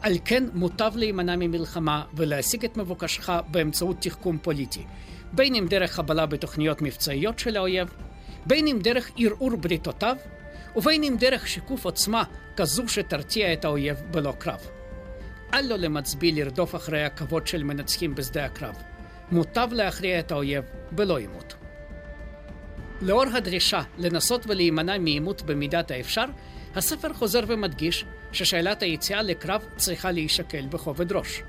על 0.00 0.12
כן 0.24 0.44
מוטב 0.54 0.92
להימנע 0.96 1.36
ממלחמה 1.36 2.04
ולהשיג 2.14 2.64
את 2.64 2.76
מבוקשך 2.76 3.30
באמצעות 3.50 3.96
תחכום 4.00 4.38
פוליטי, 4.38 4.84
בין 5.32 5.54
אם 5.54 5.66
דרך 5.70 5.92
חבלה 5.92 6.26
בתוכניות 6.26 6.82
מבצעיות 6.82 7.38
של 7.38 7.56
האויב, 7.56 7.88
בין 8.46 8.66
אם 8.66 8.78
דרך 8.82 9.10
ערעור 9.16 9.56
בריתותיו, 9.56 10.16
ובין 10.76 11.04
אם 11.04 11.16
דרך 11.18 11.48
שיקוף 11.48 11.84
עוצמה 11.84 12.24
כזו 12.56 12.88
שתרתיע 12.88 13.52
את 13.52 13.64
האויב 13.64 13.96
בלא 14.10 14.32
קרב. 14.38 14.60
אל 15.54 15.66
לו 15.66 15.76
למצביא 15.76 16.32
לרדוף 16.34 16.74
אחרי 16.74 17.04
הכבוד 17.04 17.46
של 17.46 17.62
מנצחים 17.62 18.14
בשדה 18.14 18.44
הקרב. 18.44 18.74
מוטב 19.32 19.68
להכריע 19.72 20.20
את 20.20 20.32
האויב 20.32 20.64
בלא 20.92 21.18
עימות. 21.18 21.54
לאור 23.02 23.24
הדרישה 23.34 23.82
לנסות 23.98 24.46
ולהימנע 24.46 24.98
מעימות 24.98 25.42
במידת 25.42 25.90
האפשר, 25.90 26.24
הספר 26.74 27.12
חוזר 27.12 27.40
ומדגיש 27.46 28.04
ששאלת 28.36 28.82
היציאה 28.82 29.22
לקרב 29.22 29.62
צריכה 29.76 30.10
להישקל 30.10 30.66
בכובד 30.66 31.12
ראש. 31.12 31.42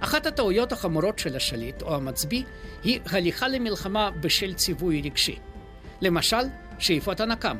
אחת 0.00 0.26
הטעויות 0.26 0.72
החמורות 0.72 1.18
של 1.18 1.36
השליט 1.36 1.82
או 1.82 1.94
המצביא 1.94 2.42
היא 2.84 3.00
הליכה 3.06 3.48
למלחמה 3.48 4.10
בשל 4.10 4.54
ציווי 4.54 5.00
רגשי. 5.00 5.36
למשל, 6.00 6.36
שאיפות 6.78 7.20
הנקם, 7.20 7.56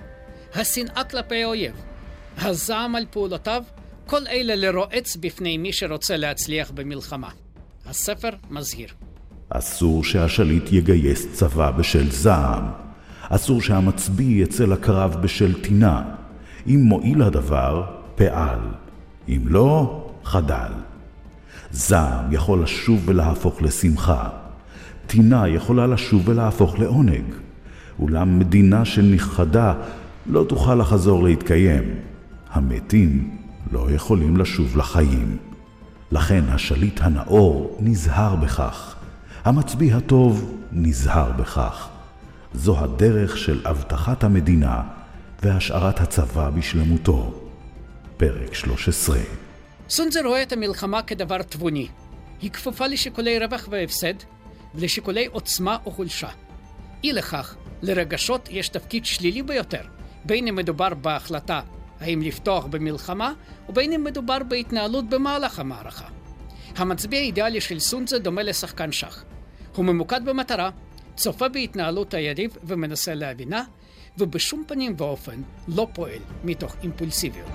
השנאה 0.54 1.04
כלפי 1.04 1.42
האויב, 1.42 1.72
הזעם 2.38 2.96
על 2.96 3.06
פעולותיו, 3.10 3.62
כל 4.06 4.26
אלה 4.26 4.56
לרועץ 4.56 5.16
בפני 5.16 5.58
מי 5.58 5.72
שרוצה 5.72 6.16
להצליח 6.16 6.70
במלחמה. 6.70 7.30
הספר 7.86 8.30
מזהיר. 8.50 8.88
אסור 9.50 10.04
שהשליט 10.04 10.72
יגייס 10.72 11.32
צבא 11.32 11.70
בשל 11.70 12.10
זעם. 12.10 12.64
אסור 13.28 13.62
שהמצביא 13.62 14.42
יצא 14.44 14.64
לקרב 14.64 15.16
בשל 15.22 15.62
טינה. 15.62 16.02
אם 16.66 16.80
מועיל 16.82 17.22
הדבר, 17.22 17.97
פעל. 18.18 18.58
אם 19.28 19.40
לא, 19.44 20.04
חדל. 20.24 20.72
זעם 21.70 22.32
יכול 22.32 22.62
לשוב 22.62 23.02
ולהפוך 23.04 23.62
לשמחה. 23.62 24.28
טינה 25.06 25.48
יכולה 25.48 25.86
לשוב 25.86 26.28
ולהפוך 26.28 26.78
לעונג. 26.78 27.24
אולם 28.00 28.38
מדינה 28.38 28.84
שנכחדה 28.84 29.74
לא 30.26 30.44
תוכל 30.48 30.74
לחזור 30.74 31.24
להתקיים. 31.24 31.84
המתים 32.50 33.36
לא 33.72 33.90
יכולים 33.90 34.36
לשוב 34.36 34.76
לחיים. 34.76 35.36
לכן 36.12 36.44
השליט 36.48 37.00
הנאור 37.02 37.78
נזהר 37.80 38.36
בכך. 38.36 38.94
המצביא 39.44 39.94
הטוב 39.94 40.54
נזהר 40.72 41.32
בכך. 41.32 41.88
זו 42.54 42.78
הדרך 42.78 43.36
של 43.36 43.60
אבטחת 43.66 44.24
המדינה 44.24 44.82
והשארת 45.42 46.00
הצבא 46.00 46.50
בשלמותו. 46.50 47.47
פרק 48.18 48.54
13 48.54 49.18
סונזר 49.88 50.20
רואה 50.24 50.42
את 50.42 50.52
המלחמה 50.52 51.02
כדבר 51.02 51.42
תבוני. 51.42 51.88
היא 52.40 52.50
כפופה 52.50 52.86
לשיקולי 52.86 53.38
רווח 53.38 53.68
והפסד 53.70 54.14
ולשיקולי 54.74 55.26
עוצמה 55.26 55.76
או 55.86 55.90
חולשה. 55.90 56.28
אי 57.04 57.12
לכך, 57.12 57.56
לרגשות 57.82 58.48
יש 58.50 58.68
תפקיד 58.68 59.04
שלילי 59.04 59.42
ביותר, 59.42 59.82
בין 60.24 60.48
אם 60.48 60.56
מדובר 60.56 60.94
בהחלטה 60.94 61.60
האם 62.00 62.22
לפתוח 62.22 62.66
במלחמה, 62.66 63.32
ובין 63.68 63.92
אם 63.92 64.04
מדובר 64.04 64.38
בהתנהלות 64.48 65.08
במהלך 65.08 65.58
המערכה. 65.58 66.08
המצביע 66.76 67.20
האידיאלי 67.20 67.60
של 67.60 67.78
סונזה 67.78 68.18
דומה 68.18 68.42
לשחקן 68.42 68.92
שח. 68.92 69.24
הוא 69.74 69.84
ממוקד 69.84 70.20
במטרה, 70.24 70.70
צופה 71.16 71.48
בהתנהלות 71.48 72.14
היריב 72.14 72.56
ומנסה 72.64 73.14
להבינה, 73.14 73.62
ובשום 74.18 74.64
פנים 74.66 74.94
ואופן 74.98 75.42
לא 75.68 75.88
פועל 75.94 76.20
מתוך 76.44 76.76
אימפולסיביות. 76.82 77.50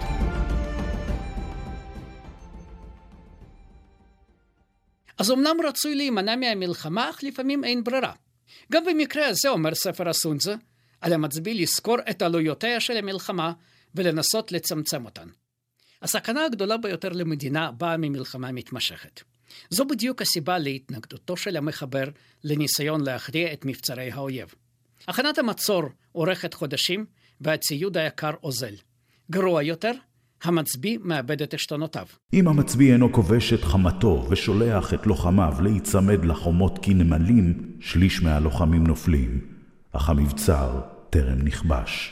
אז 5.17 5.31
אמנם 5.31 5.57
רצוי 5.67 5.95
להימנע 5.95 6.35
מהמלחמה, 6.35 7.09
אך 7.09 7.23
לפעמים 7.23 7.63
אין 7.63 7.83
ברירה. 7.83 8.13
גם 8.71 8.85
במקרה 8.85 9.27
הזה, 9.27 9.49
אומר 9.49 9.75
ספר 9.75 10.09
הסונזה, 10.09 10.55
על 11.01 11.13
המצביא 11.13 11.61
לזכור 11.61 11.97
את 12.09 12.21
עלויותיה 12.21 12.79
של 12.79 12.97
המלחמה 12.97 13.53
ולנסות 13.95 14.51
לצמצם 14.51 15.05
אותן. 15.05 15.27
הסכנה 16.01 16.45
הגדולה 16.45 16.77
ביותר 16.77 17.09
למדינה 17.09 17.71
באה 17.71 17.97
ממלחמה 17.97 18.51
מתמשכת. 18.51 19.21
זו 19.69 19.85
בדיוק 19.85 20.21
הסיבה 20.21 20.57
להתנגדותו 20.57 21.37
של 21.37 21.57
המחבר 21.57 22.03
לניסיון 22.43 23.03
להכריע 23.05 23.53
את 23.53 23.65
מבצרי 23.65 24.11
האויב. 24.11 24.53
הכנת 25.07 25.37
המצור 25.37 25.83
אורכת 26.15 26.53
חודשים, 26.53 27.05
והציוד 27.41 27.97
היקר 27.97 28.31
אוזל. 28.43 28.75
גרוע 29.31 29.63
יותר, 29.63 29.91
המצביא 30.43 30.97
מאבד 31.03 31.41
את 31.41 31.53
עשתונותיו. 31.53 32.05
אם 32.33 32.47
המצביא 32.47 32.93
אינו 32.93 33.11
כובש 33.11 33.53
את 33.53 33.63
חמתו 33.63 34.27
ושולח 34.29 34.93
את 34.93 35.07
לוחמיו 35.07 35.53
להיצמד 35.61 36.25
לחומות 36.25 36.79
כנמלים, 36.81 37.53
שליש 37.79 38.23
מהלוחמים 38.23 38.87
נופלים, 38.87 39.39
אך 39.91 40.09
המבצר 40.09 40.81
טרם 41.09 41.41
נכבש. 41.43 42.11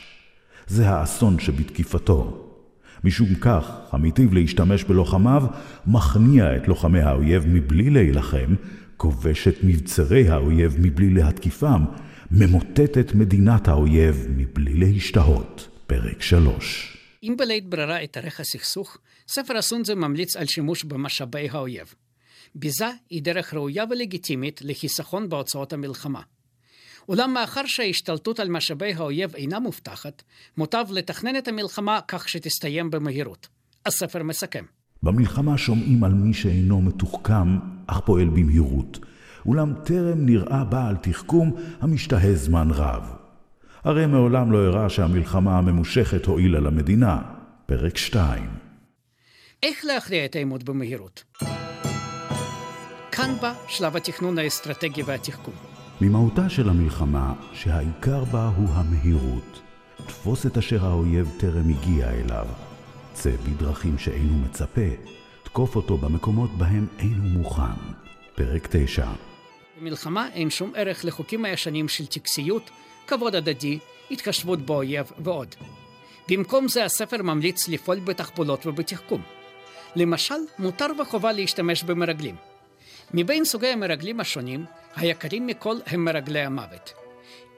זה 0.67 0.89
האסון 0.89 1.39
שבתקיפתו. 1.39 2.47
משום 3.03 3.35
כך, 3.35 3.71
המיטיב 3.91 4.33
להשתמש 4.33 4.83
בלוחמיו, 4.83 5.43
מכניע 5.88 6.55
את 6.55 6.67
לוחמי 6.67 7.01
האויב 7.01 7.43
מבלי 7.47 7.89
להילחם, 7.89 8.55
כובש 8.97 9.47
את 9.47 9.55
מבצרי 9.63 10.29
האויב 10.29 10.75
מבלי 10.79 11.09
להתקיפם, 11.09 11.85
ממוטט 12.31 12.97
את 12.97 13.15
מדינת 13.15 13.67
האויב 13.67 14.27
מבלי 14.38 14.73
להשתהות. 14.73 15.67
פרק 15.88 16.21
3 16.21 17.00
אם 17.24 17.36
בלית 17.38 17.70
ברירה 17.70 18.04
אתארך 18.04 18.40
הסכסוך, 18.40 18.98
ספר 19.28 19.58
הסונזה 19.58 19.96
ממליץ 19.96 20.36
על 20.36 20.46
שימוש 20.46 20.84
במשאבי 20.84 21.50
האויב. 21.50 21.94
ביזה 22.56 22.90
היא 23.10 23.22
דרך 23.22 23.54
ראויה 23.54 23.84
ולגיטימית 23.90 24.62
לחיסכון 24.63 25.30
בהוצאות 25.30 25.74
המלחמה. 25.74 26.22
אולם 27.10 27.34
מאחר 27.34 27.66
שההשתלטות 27.66 28.40
על 28.40 28.50
משאבי 28.50 28.94
האויב 28.94 29.36
אינה 29.36 29.60
מובטחת, 29.60 30.24
מוטב 30.58 30.86
לתכנן 30.92 31.38
את 31.38 31.48
המלחמה 31.48 32.00
כך 32.08 32.30
שתסתיים 32.30 32.92
במהירות. 32.92 33.48
הספר 33.86 34.24
מסכם. 34.24 34.66
במלחמה 35.04 35.58
שומעים 35.58 36.04
על 36.04 36.13
מי 36.13 36.34
שאינו 36.34 36.82
מתוחכם, 36.82 37.58
אך 37.88 38.00
פועל 38.06 38.30
במהירות. 38.30 39.00
אולם 39.46 39.74
טרם 39.86 40.25
נראה 40.25 40.63
בעל 40.63 40.96
תחכום 40.96 41.56
המשתהה 41.82 42.36
זמן 42.36 42.68
רב. 42.72 43.21
הרי 43.83 44.05
מעולם 44.05 44.51
לא 44.51 44.57
הראה 44.57 44.89
שהמלחמה 44.89 45.57
הממושכת 45.57 46.25
הועילה 46.25 46.59
למדינה. 46.59 47.21
פרק 47.65 47.97
2 47.97 48.50
איך 49.63 49.85
להכריע 49.85 50.25
את 50.25 50.35
העימות 50.35 50.63
במהירות? 50.63 51.23
כאן 53.11 53.35
בא 53.41 53.53
שלב 53.67 53.95
התכנון 53.95 54.38
האסטרטגי 54.38 55.03
והתחכום. 55.03 55.53
ממהותה 56.01 56.50
של 56.50 56.69
המלחמה, 56.69 57.33
שהעיקר 57.53 58.23
בה 58.23 58.51
הוא 58.57 58.67
המהירות. 58.71 59.61
תפוס 60.07 60.45
את 60.45 60.57
אשר 60.57 60.85
האויב 60.85 61.31
טרם 61.39 61.69
הגיע 61.69 62.09
אליו. 62.09 62.47
צא 63.13 63.31
בדרכים 63.31 63.97
שאינו 63.97 64.38
מצפה, 64.38 64.89
תקוף 65.43 65.75
אותו 65.75 65.97
במקומות 65.97 66.57
בהם 66.57 66.88
אינו 67.00 67.23
מוכן. 67.23 67.81
פרק 68.35 68.67
9 68.71 69.07
במלחמה 69.81 70.27
אין 70.33 70.50
שום 70.50 70.71
ערך 70.75 71.05
לחוקים 71.05 71.45
הישנים 71.45 71.88
של 71.88 72.05
טקסיות, 72.05 72.69
כבוד 73.12 73.36
הדדי, 73.36 73.80
התחשבות 74.12 74.60
באויב 74.60 75.12
ועוד. 75.18 75.56
במקום 76.30 76.68
זה 76.68 76.86
הספר 76.86 77.22
ממליץ 77.24 77.68
לפעול 77.68 78.00
בתחבולות 78.00 78.65
ובתחכום. 78.65 79.22
למשל, 79.96 80.36
מותר 80.60 80.88
וחובה 81.00 81.32
להשתמש 81.32 81.84
במרגלים. 81.84 82.36
מבין 83.13 83.46
סוגי 83.46 83.68
המרגלים 83.68 84.20
השונים, 84.20 84.65
היקרים 84.96 85.48
מכל 85.48 85.75
הם 85.86 86.06
מרגלי 86.06 86.39
המוות. 86.39 86.94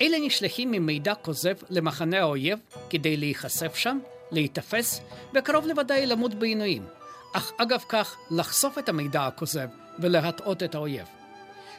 אלה 0.01 0.17
נשלחים 0.19 0.71
ממידע 0.71 1.15
כוזב 1.15 1.55
למחנה 1.69 2.19
האויב 2.19 2.59
כדי 2.89 3.17
להיחשף 3.17 3.75
שם, 3.75 3.99
להיתפס, 4.31 5.01
וקרוב 5.33 5.67
לוודאי 5.67 6.05
למות 6.05 6.33
בעינויים, 6.33 6.85
אך 7.33 7.51
אגב 7.57 7.83
כך 7.89 8.15
לחשוף 8.31 8.77
את 8.77 8.89
המידע 8.89 9.27
הכוזב 9.27 9.67
ולהטעות 9.99 10.63
את 10.63 10.75
האויב. 10.75 11.05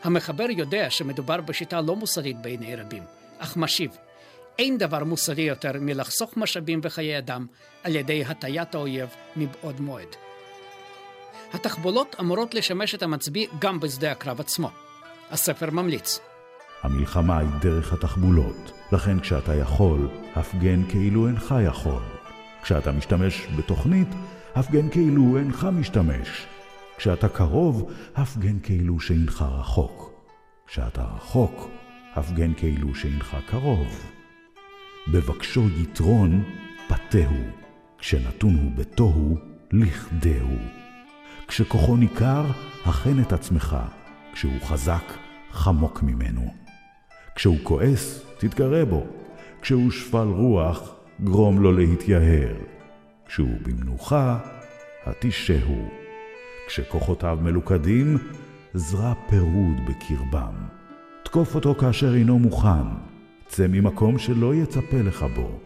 המחבר 0.02 0.46
יודע 0.50 0.90
שמדובר 0.90 1.40
בשיטה 1.40 1.80
לא 1.80 1.96
מוסרית 1.96 2.42
בעיני 2.42 2.76
רבים, 2.76 3.02
אך 3.44 3.56
משיב, 3.56 3.90
אין 4.58 4.78
דבר 4.78 5.04
מוסרי 5.04 5.42
יותר 5.42 5.72
מלחסוך 5.80 6.36
משאבים 6.36 6.80
וחיי 6.82 7.18
אדם 7.18 7.46
על 7.82 7.96
ידי 7.96 8.24
הטיית 8.24 8.74
האויב 8.74 9.08
מבעוד 9.36 9.80
מועד. 9.80 10.08
התחבולות 11.52 12.16
אמורות 12.20 12.54
לשמש 12.54 12.94
את 12.94 13.02
המצביא 13.02 13.46
גם 13.58 13.80
בשדה 13.80 14.12
הקרב 14.12 14.40
עצמו. 14.40 14.70
הספר 15.30 15.70
ממליץ. 15.70 16.20
המלחמה 16.82 17.38
היא 17.38 17.48
דרך 17.60 17.92
התחבולות, 17.92 18.72
לכן 18.92 19.20
כשאתה 19.20 19.54
יכול, 19.54 20.08
הפגן 20.34 20.90
כאילו 20.90 21.28
אינך 21.28 21.54
יכול. 21.66 22.02
כשאתה 22.62 22.92
משתמש 22.92 23.46
בתוכנית, 23.56 24.08
הפגן 24.54 24.90
כאילו 24.90 25.38
אינך 25.38 25.66
משתמש. 25.72 26.46
כשאתה 26.96 27.28
קרוב, 27.28 27.92
הפגן 28.16 28.60
כאילו 28.60 29.00
שאינך 29.00 29.44
רחוק. 29.58 30.10
כשאתה 30.66 31.02
רחוק, 31.16 31.68
הפגן 32.14 32.54
כאילו 32.54 32.94
שאינך 32.94 33.36
קרוב. 33.46 34.10
בבקשו 35.12 35.68
יתרון, 35.82 36.44
פתהו, 36.88 37.36
כשנתון 37.98 38.54
הוא 38.54 38.70
בתוהו, 38.76 39.38
לכדהו. 39.72 40.56
כשכוחו 41.48 41.96
ניכר, 41.96 42.44
הכן 42.84 43.20
את 43.22 43.32
עצמך. 43.32 43.76
כשהוא 44.32 44.60
חזק, 44.62 45.12
חמוק 45.52 46.02
ממנו. 46.02 46.54
כשהוא 47.34 47.58
כועס, 47.62 48.24
תתגרה 48.38 48.84
בו. 48.84 49.06
כשהוא 49.62 49.90
שפל 49.90 50.28
רוח, 50.28 50.94
גרום 51.24 51.62
לו 51.62 51.72
להתייהר. 51.72 52.56
כשהוא 53.26 53.58
במנוחה, 53.62 54.38
התישהו. 55.06 55.88
כשכוחותיו 56.66 57.38
מלוכדים, 57.42 58.18
זרע 58.74 59.14
פירוד 59.28 59.76
בקרבם. 59.88 60.83
תקוף 61.24 61.54
אותו 61.54 61.74
כאשר 61.74 62.14
אינו 62.14 62.38
מוכן, 62.38 62.86
צא 63.48 63.66
ממקום 63.68 64.18
שלא 64.18 64.54
יצפה 64.54 64.96
לך 65.04 65.26
בו. 65.34 65.58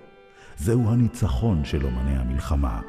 זהו 0.56 0.90
הניצחון 0.90 1.64
של 1.64 1.84
אומני 1.84 2.16
המלחמה. 2.16 2.80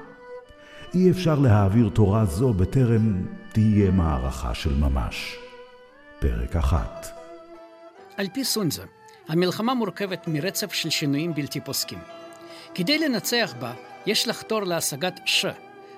אי 0.94 1.12
אפשר 1.12 1.40
להעביר 1.40 1.90
תורה 1.90 2.26
זו 2.26 2.54
בטרם 2.54 3.26
תהיה 3.52 3.92
מערכה 3.92 4.54
של 4.54 4.76
ממש. 4.76 5.38
פרק 6.20 6.56
אחת 6.56 7.20
על 8.20 8.28
פי 8.34 8.44
סונזה, 8.44 8.84
המלחמה 9.28 9.74
מורכבת 9.74 10.28
מרצף 10.28 10.74
של 10.74 10.90
שינויים 10.90 11.34
בלתי 11.34 11.62
פוסקים. 11.62 12.00
כדי 12.76 13.00
לנצח 13.00 13.54
בה, 13.60 13.74
יש 14.06 14.28
לחתור 14.28 14.64
להשגת 14.64 15.20
ש, 15.26 15.46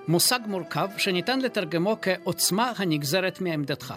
מושג 0.07 0.39
מורכב 0.45 0.87
שניתן 0.97 1.39
לתרגמו 1.39 1.97
כעוצמה 2.01 2.71
הנגזרת 2.77 3.41
מעמדתך. 3.41 3.93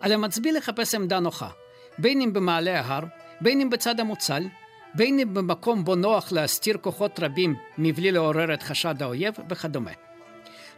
על 0.00 0.12
המצביא 0.12 0.52
לחפש 0.52 0.94
עמדה 0.94 1.20
נוחה, 1.20 1.48
בין 1.98 2.20
אם 2.20 2.32
במעלה 2.32 2.80
ההר, 2.80 3.04
בין 3.40 3.60
אם 3.60 3.70
בצד 3.70 4.00
המוצל, 4.00 4.42
בין 4.94 5.18
אם 5.18 5.34
במקום 5.34 5.84
בו 5.84 5.94
נוח 5.94 6.32
להסתיר 6.32 6.78
כוחות 6.80 7.20
רבים 7.20 7.56
מבלי 7.78 8.12
לעורר 8.12 8.54
את 8.54 8.62
חשד 8.62 9.02
האויב 9.02 9.34
וכדומה. 9.48 9.90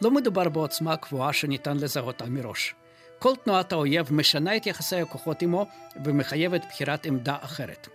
לא 0.02 0.10
מדובר 0.10 0.48
בעוצמה 0.48 0.96
קבועה 0.96 1.32
שניתן 1.32 1.76
לזהותה 1.76 2.24
מראש. 2.26 2.74
כל 3.18 3.32
תנועת 3.44 3.72
האויב 3.72 4.12
משנה 4.12 4.56
את 4.56 4.66
יחסי 4.66 4.96
הכוחות 4.96 5.42
עמו 5.42 5.66
ומחייבת 6.04 6.64
בחירת 6.68 7.06
עמדה 7.06 7.36
אחרת. 7.40 7.88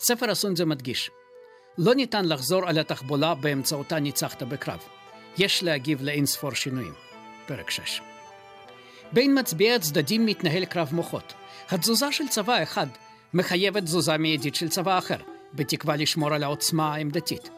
ספר 0.00 0.30
הסונזה 0.30 0.64
מדגיש, 0.64 1.10
לא 1.78 1.94
ניתן 1.94 2.24
לחזור 2.24 2.68
על 2.68 2.78
התחבולה 2.78 3.34
באמצעותה 3.34 3.98
ניצחת 3.98 4.42
בקרב. 4.42 4.80
יש 5.38 5.62
להגיב 5.62 6.02
לאין 6.02 6.26
ספור 6.26 6.54
שינויים. 6.54 6.92
פרק 7.46 7.70
6. 7.70 8.00
בין 9.12 9.38
מצביעי 9.38 9.74
הצדדים 9.74 10.26
מתנהל 10.26 10.64
קרב 10.64 10.88
מוחות. 10.92 11.34
התזוזה 11.70 12.12
של 12.12 12.28
צבא 12.28 12.62
אחד 12.62 12.86
מחייבת 13.34 13.82
תזוזה 13.82 14.18
מיידית 14.18 14.54
של 14.54 14.68
צבא 14.68 14.98
אחר, 14.98 15.16
בתקווה 15.54 15.96
לשמור 15.96 16.34
על 16.34 16.42
העוצמה 16.42 16.94
העמדתית. 16.94 17.50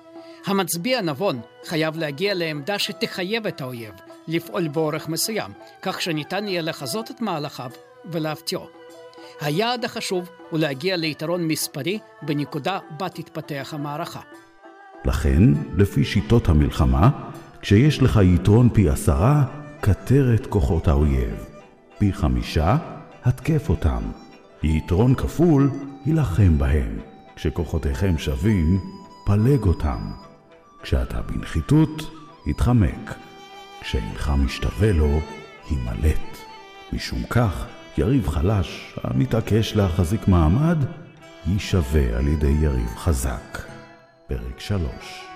המצביע 0.46 0.98
הנבון 0.98 1.40
חייב 1.66 1.96
להגיע 1.96 2.34
לעמדה 2.34 2.78
שתחייב 2.78 3.46
את 3.46 3.60
האויב 3.60 3.94
לפעול 4.28 4.68
באורך 4.68 5.08
מסוים, 5.08 5.52
כך 5.82 6.02
שניתן 6.02 6.48
יהיה 6.48 6.62
לחזות 6.62 7.10
את 7.10 7.20
מהלכיו 7.20 7.70
ולהפתיעו. 8.04 8.66
היעד 9.40 9.84
החשוב 9.84 10.28
הוא 10.50 10.58
להגיע 10.58 10.96
ליתרון 10.96 11.48
מספרי 11.48 11.98
בנקודה 12.22 12.78
בה 12.98 13.08
תתפתח 13.08 13.74
המערכה. 13.74 14.20
לכן, 15.04 15.42
לפי 15.76 16.04
שיטות 16.04 16.48
המלחמה, 16.48 17.10
כשיש 17.60 18.02
לך 18.02 18.20
יתרון 18.34 18.68
פי 18.68 18.88
עשרה, 18.88 19.44
כתר 19.82 20.34
את 20.34 20.46
כוחות 20.46 20.88
האויב. 20.88 21.44
פי 21.98 22.12
חמישה, 22.12 22.76
התקף 23.24 23.68
אותם. 23.68 24.02
יתרון 24.62 25.14
כפול, 25.14 25.70
הילחם 26.04 26.58
בהם. 26.58 26.98
כשכוחותיכם 27.36 28.18
שווים, 28.18 28.80
פלג 29.26 29.62
אותם. 29.62 30.12
כשאתה 30.82 31.22
בנחיתות, 31.22 32.02
התחמק. 32.46 33.14
כשאינך 33.80 34.32
משתווה 34.44 34.92
לו, 34.92 35.20
הימלט. 35.70 36.36
משום 36.92 37.22
כך, 37.30 37.66
יריב 37.98 38.28
חלש, 38.28 38.94
המתעקש 39.02 39.74
להחזיק 39.76 40.28
מעמד, 40.28 40.78
יישווה 41.46 42.18
על 42.18 42.28
ידי 42.28 42.54
יריב 42.62 42.96
חזק. 42.96 43.58
פרק 44.26 44.60
3 44.60 45.30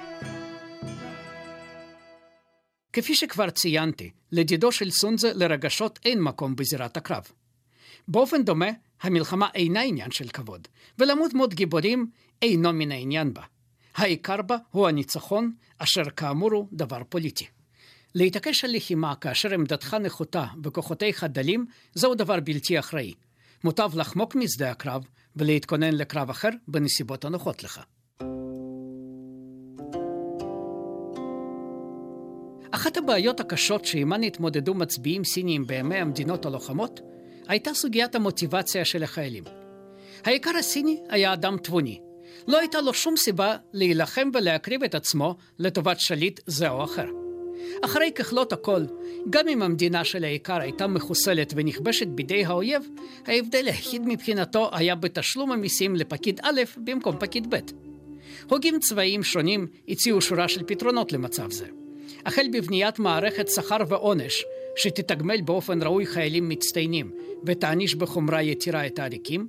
כפי 2.92 3.14
שכבר 3.14 3.50
ציינתי, 3.50 4.10
לדידו 4.32 4.72
של 4.72 4.90
סונזה 4.90 5.30
לרגשות 5.34 5.98
אין 6.04 6.20
מקום 6.20 6.56
בזירת 6.56 6.96
הקרב. 6.96 7.24
באופן 8.08 8.44
דומה, 8.44 8.68
המלחמה 9.02 9.48
אינה 9.54 9.80
עניין 9.80 10.10
של 10.10 10.28
כבוד, 10.28 10.68
ולמות 10.98 11.34
מות 11.34 11.54
גיבורים 11.54 12.06
אינו 12.42 12.72
מן 12.72 12.92
העניין 12.92 13.34
בה. 13.34 13.42
העיקר 13.94 14.42
בה 14.42 14.56
הוא 14.70 14.88
הניצחון, 14.88 15.52
אשר 15.78 16.02
כאמור 16.16 16.52
הוא 16.52 16.68
דבר 16.72 17.02
פוליטי. 17.08 17.46
להתעקש 18.14 18.64
על 18.64 18.76
לחימה 18.76 19.14
כאשר 19.14 19.54
עמדתך 19.54 19.94
נחותה 19.94 20.46
וכוחותיך 20.64 21.24
דלים, 21.24 21.66
זהו 21.94 22.14
דבר 22.14 22.40
בלתי 22.40 22.78
אחראי. 22.78 23.14
מוטב 23.64 23.90
לחמוק 23.94 24.34
משדה 24.34 24.70
הקרב 24.70 25.02
ולהתכונן 25.36 25.94
לקרב 25.94 26.30
אחר 26.30 26.48
בנסיבות 26.68 27.24
הנוחות 27.24 27.64
לך. 27.64 27.80
אחת 32.70 32.96
הבעיות 32.96 33.40
הקשות 33.40 33.84
שעימן 33.84 34.22
התמודדו 34.22 34.74
מצביעים 34.74 35.24
סינים 35.24 35.66
בימי 35.66 35.96
המדינות 35.96 36.46
הלוחמות, 36.46 37.00
הייתה 37.48 37.74
סוגיית 37.74 38.14
המוטיבציה 38.14 38.84
של 38.84 39.02
החיילים. 39.02 39.44
האיכר 40.24 40.56
הסיני 40.58 41.00
היה 41.08 41.32
אדם 41.32 41.56
תבוני. 41.56 42.00
לא 42.48 42.58
הייתה 42.58 42.80
לו 42.80 42.94
שום 42.94 43.16
סיבה 43.16 43.56
להילחם 43.72 44.30
ולהקריב 44.34 44.82
את 44.82 44.94
עצמו 44.94 45.36
לטובת 45.58 46.00
שליט 46.00 46.40
זה 46.46 46.68
או 46.68 46.84
אחר. 46.84 47.06
אחרי 47.84 48.12
ככלות 48.14 48.52
הכל, 48.52 48.82
גם 49.30 49.48
אם 49.48 49.62
המדינה 49.62 50.04
של 50.04 50.24
האיכר 50.24 50.60
הייתה 50.60 50.86
מחוסלת 50.86 51.52
ונכבשת 51.56 52.06
בידי 52.06 52.44
האויב, 52.44 52.88
ההבדל 53.26 53.66
היחיד 53.66 54.02
מבחינתו 54.04 54.70
היה 54.72 54.94
בתשלום 54.94 55.52
המיסים 55.52 55.96
לפקיד 55.96 56.40
א' 56.42 56.62
במקום 56.76 57.16
פקיד 57.20 57.54
ב'. 57.54 57.58
הוגים 58.50 58.78
צבאיים 58.78 59.22
שונים 59.22 59.66
הציעו 59.88 60.20
שורה 60.20 60.48
של 60.48 60.62
פתרונות 60.66 61.12
למצב 61.12 61.50
זה. 61.50 61.66
החל 62.26 62.46
בבניית 62.52 62.98
מערכת 62.98 63.48
שכר 63.48 63.78
ועונש, 63.88 64.44
שתתגמל 64.76 65.40
באופן 65.40 65.82
ראוי 65.82 66.06
חיילים 66.06 66.48
מצטיינים 66.48 67.10
ותעניש 67.46 67.94
בחומרה 67.94 68.42
יתירה 68.42 68.86
את 68.86 68.98
העריקים, 68.98 69.48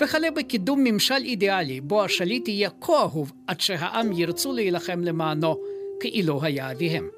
וכלה 0.00 0.30
בקידום 0.30 0.84
ממשל 0.84 1.14
אידיאלי 1.14 1.80
בו 1.80 2.04
השליט 2.04 2.48
יהיה 2.48 2.70
כה 2.80 3.00
אהוב 3.02 3.32
עד 3.46 3.60
שהעם 3.60 4.12
ירצו 4.12 4.52
להילחם 4.52 5.00
למענו 5.00 5.56
כאילו 6.00 6.44
היה 6.44 6.72
אביהם. 6.72 7.08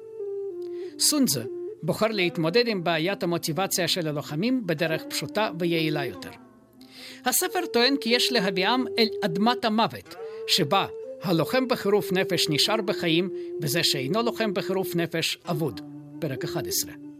סונזה 0.99 1.43
בוחר 1.83 2.07
להתמודד 2.07 2.67
עם 2.67 2.83
בעיית 2.83 3.23
המוטיבציה 3.23 3.87
של 3.87 4.07
הלוחמים 4.07 4.67
בדרך 4.67 5.03
פשוטה 5.09 5.51
ויעילה 5.59 6.05
יותר. 6.05 6.29
הספר 7.25 7.65
טוען 7.73 7.95
כי 8.01 8.09
יש 8.09 8.31
להביאם 8.31 8.85
אל 8.99 9.07
אדמת 9.25 9.65
המוות, 9.65 10.15
שבה 10.47 10.85
הלוחם 11.21 11.67
בחירוף 11.67 12.11
נפש 12.11 12.49
נשאר 12.49 12.81
בחיים, 12.81 13.29
וזה 13.61 13.83
שאינו 13.83 14.21
לוחם 14.21 14.53
בחירוף 14.53 14.95
נפש 14.95 15.37
אבוד. 15.45 15.81
פרק 16.19 16.43
11. 16.43 17.10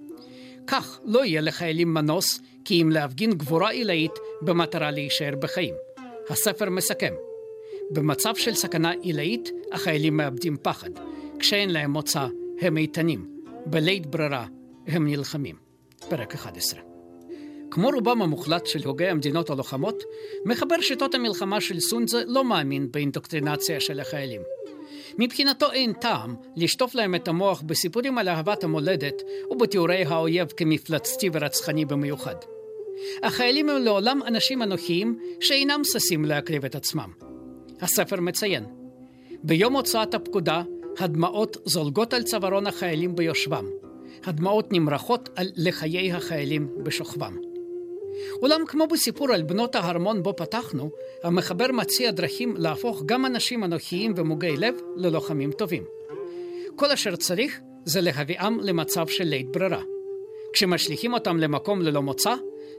כך 0.71 0.99
לא 1.05 1.25
יהיה 1.25 1.41
לחיילים 1.41 1.93
מנוס 1.93 2.39
כי 2.65 2.81
אם 2.81 2.89
להפגין 2.89 3.31
גבורה 3.31 3.69
עילאית 3.71 4.11
במטרה 4.41 4.91
להישאר 4.91 5.35
בחיים. 5.39 5.73
הספר 6.29 6.69
מסכם 6.69 7.13
במצב 7.91 8.35
של 8.35 8.53
סכנה 8.53 8.91
עילאית, 9.01 9.49
החיילים 9.71 10.17
מאבדים 10.17 10.57
פחד. 10.61 10.89
כשאין 11.39 11.69
להם 11.69 11.91
מוצא, 11.91 12.27
הם 12.61 12.77
איתנים. 12.77 13.27
בלית 13.65 14.05
ברירה, 14.05 14.45
הם 14.87 15.07
נלחמים. 15.07 15.55
פרק 16.09 16.35
11. 16.35 16.79
כמו 17.71 17.89
רובם 17.89 18.21
המוחלט 18.21 18.65
של 18.65 18.87
הוגי 18.87 19.07
המדינות 19.07 19.49
הלוחמות, 19.49 20.03
מחבר 20.45 20.81
שיטות 20.81 21.15
המלחמה 21.15 21.61
של 21.61 21.79
סונזה 21.79 22.23
לא 22.27 22.43
מאמין 22.43 22.91
באינדוקטרינציה 22.91 23.79
של 23.79 23.99
החיילים. 23.99 24.41
מבחינתו 25.17 25.71
אין 25.71 25.93
טעם 25.93 26.35
לשטוף 26.55 26.95
להם 26.95 27.15
את 27.15 27.27
המוח 27.27 27.61
בסיפורים 27.61 28.17
על 28.17 28.29
אהבת 28.29 28.63
המולדת 28.63 29.21
ובתיאורי 29.51 30.03
האויב 30.03 30.47
כמפלצתי 30.47 31.29
ורצחני 31.33 31.85
במיוחד. 31.85 32.35
החיילים 33.23 33.69
הם 33.69 33.83
לעולם 33.83 34.19
אנשים 34.27 34.63
אנוכיים 34.63 35.19
שאינם 35.39 35.81
ששים 35.83 36.25
להקריב 36.25 36.65
את 36.65 36.75
עצמם. 36.75 37.11
הספר 37.81 38.21
מציין, 38.21 38.65
ביום 39.43 39.75
הוצאת 39.75 40.13
הפקודה, 40.13 40.61
הדמעות 40.99 41.57
זולגות 41.65 42.13
על 42.13 42.23
צווארון 42.23 42.67
החיילים 42.67 43.15
ביושבם. 43.15 43.65
הדמעות 44.23 44.73
נמרחות 44.73 45.29
על 45.35 45.47
לחיי 45.55 46.13
החיילים 46.13 46.69
בשוכבם. 46.83 47.50
אולם 48.41 48.61
כמו 48.67 48.87
בסיפור 48.87 49.31
על 49.31 49.41
בנות 49.41 49.75
ההרמון 49.75 50.23
בו 50.23 50.35
פתחנו, 50.35 50.89
המחבר 51.23 51.71
מציע 51.71 52.11
דרכים 52.11 52.55
להפוך 52.57 53.03
גם 53.05 53.25
אנשים 53.25 53.63
אנוכיים 53.63 54.13
ומוגי 54.15 54.57
לב 54.57 54.75
ללוחמים 54.95 55.51
טובים. 55.51 55.83
כל 56.75 56.91
אשר 56.91 57.15
צריך 57.15 57.59
זה 57.85 58.01
להביאם 58.01 58.59
למצב 58.59 59.07
של 59.07 59.23
לית 59.23 59.47
ברירה. 59.51 59.81
כשמשליכים 60.53 61.13
אותם 61.13 61.37
למקום 61.37 61.81
ללא 61.81 62.01
מוצא, 62.01 62.35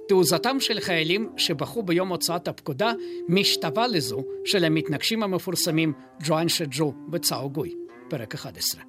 תעוזתם 0.09 0.61
של 0.61 0.81
חיילים 0.81 1.31
שבחרו 1.37 1.83
ביום 1.83 2.09
הוצאת 2.09 2.49
הפקודה 2.49 2.93
משתווה 3.29 3.87
לזו 3.87 4.25
של 4.45 4.65
המתנגשים 4.65 5.23
המפורסמים 5.23 5.93
ג'ואן 6.25 6.49
שג'ו 6.49 6.93
וצאו 7.13 7.51
גוי, 7.51 7.75
פרק 8.11 8.35
11. 8.35 8.83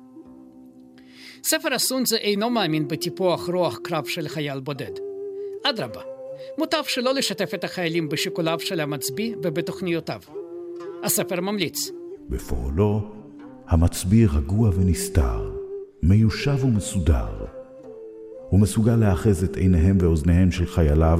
ספר 1.44 1.74
הסונזה 1.74 2.18
אינו 2.18 2.50
מאמין 2.50 2.88
בטיפוח 2.88 3.50
רוח 3.50 3.80
קרב 3.84 4.06
של 4.06 4.28
חייל 4.28 4.60
בודד. 4.60 4.92
אדרבה, 5.64 6.02
מוטב 6.58 6.84
שלא 6.88 7.14
לשתף 7.14 7.54
את 7.54 7.64
החיילים 7.64 8.10
בשיקוליו 8.10 8.60
של 8.60 8.80
המצביא 8.80 9.36
ובתוכניותיו. 9.44 10.20
הספר 11.04 11.42
ממליץ. 11.42 11.90
בפועלו, 12.30 13.12
המצביא 13.68 14.28
רגוע 14.34 14.70
ונסתר, 14.76 15.52
מיושב 16.04 16.64
ומסודר. 16.64 17.46
הוא 18.50 18.60
מסוגל 18.60 18.96
לאחז 18.96 19.44
את 19.44 19.56
עיניהם 19.56 19.98
ואוזניהם 20.02 20.52
של 20.52 20.66
חייליו 20.66 21.20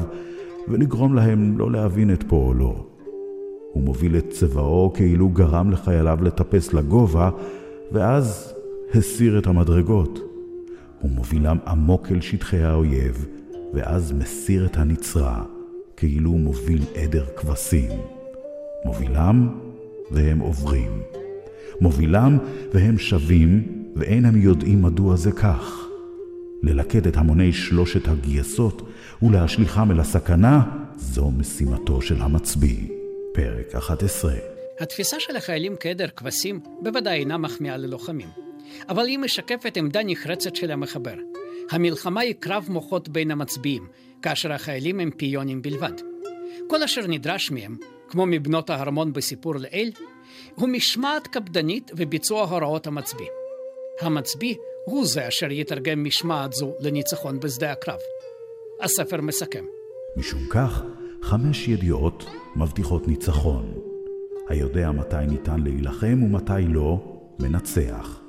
ולגרום 0.68 1.16
להם 1.16 1.58
לא 1.58 1.72
להבין 1.72 2.14
את 2.14 2.24
פועלו. 2.28 2.88
הוא 3.72 3.84
מוביל 3.84 4.18
את 4.18 4.30
צבאו 4.30 4.94
כאילו 4.94 5.30
גרם 5.30 5.72
לחייליו 5.72 6.24
לטפס 6.24 6.74
לגובה, 6.74 7.30
ואז 7.92 8.54
הסיר 8.94 9.40
את 9.40 9.48
המדרגות. 9.48 10.20
הוא 11.02 11.12
מובילם 11.12 11.58
עמוק 11.68 12.12
אל 12.12 12.22
שטחי 12.22 12.64
האויב, 12.64 13.26
ואז 13.74 14.12
מסיר 14.12 14.66
את 14.66 14.78
הנצרה, 14.78 15.44
כאילו 15.98 16.32
מוביל 16.32 16.82
עדר 16.96 17.26
כבשים. 17.36 17.92
מובילם, 18.86 19.50
והם 20.12 20.40
עוברים. 20.40 21.02
מובילם, 21.82 22.38
והם 22.74 22.98
שבים, 22.98 23.84
ואין 23.96 24.26
הם 24.26 24.42
יודעים 24.42 24.82
מדוע 24.82 25.16
זה 25.16 25.32
כך. 25.32 25.80
ללכד 26.64 27.08
את 27.08 27.18
המוני 27.18 27.54
שלושת 27.54 28.08
הגייסות 28.08 28.90
ולהשליכם 29.22 29.92
אל 29.92 30.00
הסכנה, 30.00 30.62
זו 30.98 31.32
משימתו 31.32 32.02
של 32.02 32.22
המצביא. 32.22 32.88
פרק 33.34 33.76
11 33.76 34.34
התפיסה 34.80 35.20
של 35.20 35.36
החיילים 35.36 35.76
כעדר 35.80 36.08
כבשים 36.08 36.60
בוודאי 36.82 37.20
אינה 37.20 37.38
מחמיאה 37.38 37.78
ללוחמים, 37.78 38.28
אבל 38.90 39.06
היא 39.06 39.20
משקפת 39.20 39.78
עמדה 39.78 40.00
נחרצת 40.06 40.56
של 40.56 40.72
המחבר. 40.72 41.16
המלחמה 41.72 42.22
היא 42.22 42.36
קרב 42.40 42.66
מוחות 42.70 43.10
בין 43.10 43.32
המצביעים, 43.32 43.88
כאשר 44.22 44.54
החיילים 44.54 45.00
הם 45.00 45.12
פיונים 45.12 45.62
בלבד. 45.62 45.94
כל 46.68 46.84
אשר 46.84 47.08
נדרש 47.08 47.52
מהם, 47.52 47.78
כמו 48.10 48.26
מבנות 48.26 48.70
הארמון 48.70 49.14
בסיפור 49.14 49.56
לעיל, 49.56 49.92
הוא 50.56 50.70
משמעת 50.70 51.28
קפדנית 51.28 51.92
וביצוע 51.98 52.44
הוראות 52.44 52.88
המצביא. 52.88 53.28
המצביא 54.02 54.56
הוא 54.86 55.06
זה 55.06 55.28
אשר 55.28 55.52
יתרגם 55.52 56.04
משמעת 56.04 56.54
זו 56.54 56.74
לניצחון 56.80 57.40
בשדה 57.40 57.72
הקרב. 57.72 58.00
הספר 58.82 59.22
מסכם. 59.22 59.66
משום 60.18 60.42
כך, 60.50 60.84
חמש 61.22 61.68
ידיעות 61.68 62.26
מבטיחות 62.56 63.08
ניצחון. 63.08 63.74
היודע 64.50 64.92
מתי 64.92 65.16
ניתן 65.28 65.60
להילחם 65.60 66.24
ומתי 66.24 66.68
לא, 66.68 67.20
מנצח. 67.40 68.20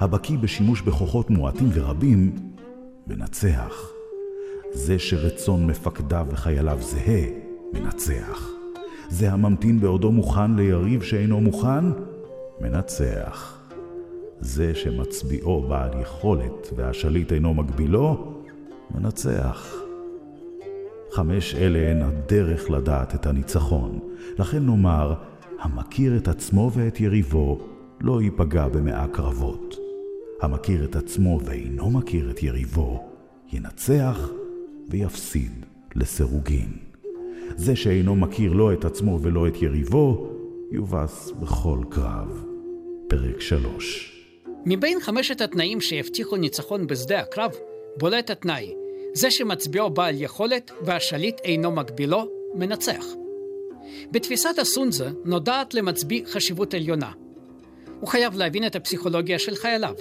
הבקיא 0.00 0.38
בשימוש 0.38 0.80
בכוחות 0.80 1.30
מועטים 1.30 1.68
ורבים, 1.74 2.51
מנצח. 3.06 3.90
זה 4.72 4.98
שרצון 4.98 5.66
מפקדיו 5.66 6.26
וחייליו 6.30 6.78
זהה, 6.80 7.22
מנצח. 7.72 8.48
זה 9.08 9.32
הממתין 9.32 9.80
בעודו 9.80 10.12
מוכן 10.12 10.54
ליריב 10.54 11.02
שאינו 11.02 11.40
מוכן, 11.40 11.84
מנצח. 12.60 13.58
זה 14.40 14.74
שמצביעו 14.74 15.62
בעל 15.68 16.00
יכולת 16.00 16.70
והשליט 16.76 17.32
אינו 17.32 17.54
מגבילו, 17.54 18.34
מנצח. 18.94 19.74
חמש 21.12 21.54
אלה 21.54 21.90
הן 21.90 22.02
הדרך 22.02 22.70
לדעת 22.70 23.14
את 23.14 23.26
הניצחון. 23.26 23.98
לכן 24.38 24.66
נאמר, 24.66 25.14
המכיר 25.60 26.16
את 26.16 26.28
עצמו 26.28 26.70
ואת 26.74 27.00
יריבו, 27.00 27.60
לא 28.00 28.22
ייפגע 28.22 28.68
במאה 28.68 29.06
קרבות. 29.12 29.81
המכיר 30.42 30.84
את 30.84 30.96
עצמו 30.96 31.40
ואינו 31.44 31.90
מכיר 31.90 32.30
את 32.30 32.42
יריבו, 32.42 33.08
ינצח 33.52 34.28
ויפסיד 34.88 35.52
לסירוגין. 35.94 36.72
זה 37.56 37.76
שאינו 37.76 38.16
מכיר 38.16 38.52
לא 38.52 38.72
את 38.72 38.84
עצמו 38.84 39.18
ולא 39.22 39.48
את 39.48 39.62
יריבו, 39.62 40.30
יובס 40.70 41.30
בכל 41.30 41.78
קרב. 41.90 42.44
פרק 43.08 43.40
3 43.40 44.22
מבין 44.66 45.00
חמשת 45.00 45.40
התנאים 45.40 45.80
שהבטיחו 45.80 46.36
ניצחון 46.36 46.86
בשדה 46.86 47.20
הקרב, 47.20 47.50
בולט 47.98 48.30
התנאי, 48.30 48.74
זה 49.14 49.30
שמצביעו 49.30 49.90
בעל 49.90 50.14
יכולת 50.22 50.70
והשליט 50.84 51.40
אינו 51.44 51.70
מגבילו, 51.70 52.28
מנצח. 52.54 53.04
בתפיסת 54.10 54.58
הסונזה 54.58 55.10
נודעת 55.24 55.74
למצביא 55.74 56.22
חשיבות 56.26 56.74
עליונה. 56.74 57.12
הוא 58.00 58.08
חייב 58.08 58.36
להבין 58.36 58.66
את 58.66 58.76
הפסיכולוגיה 58.76 59.38
של 59.38 59.54
חייליו, 59.54 59.94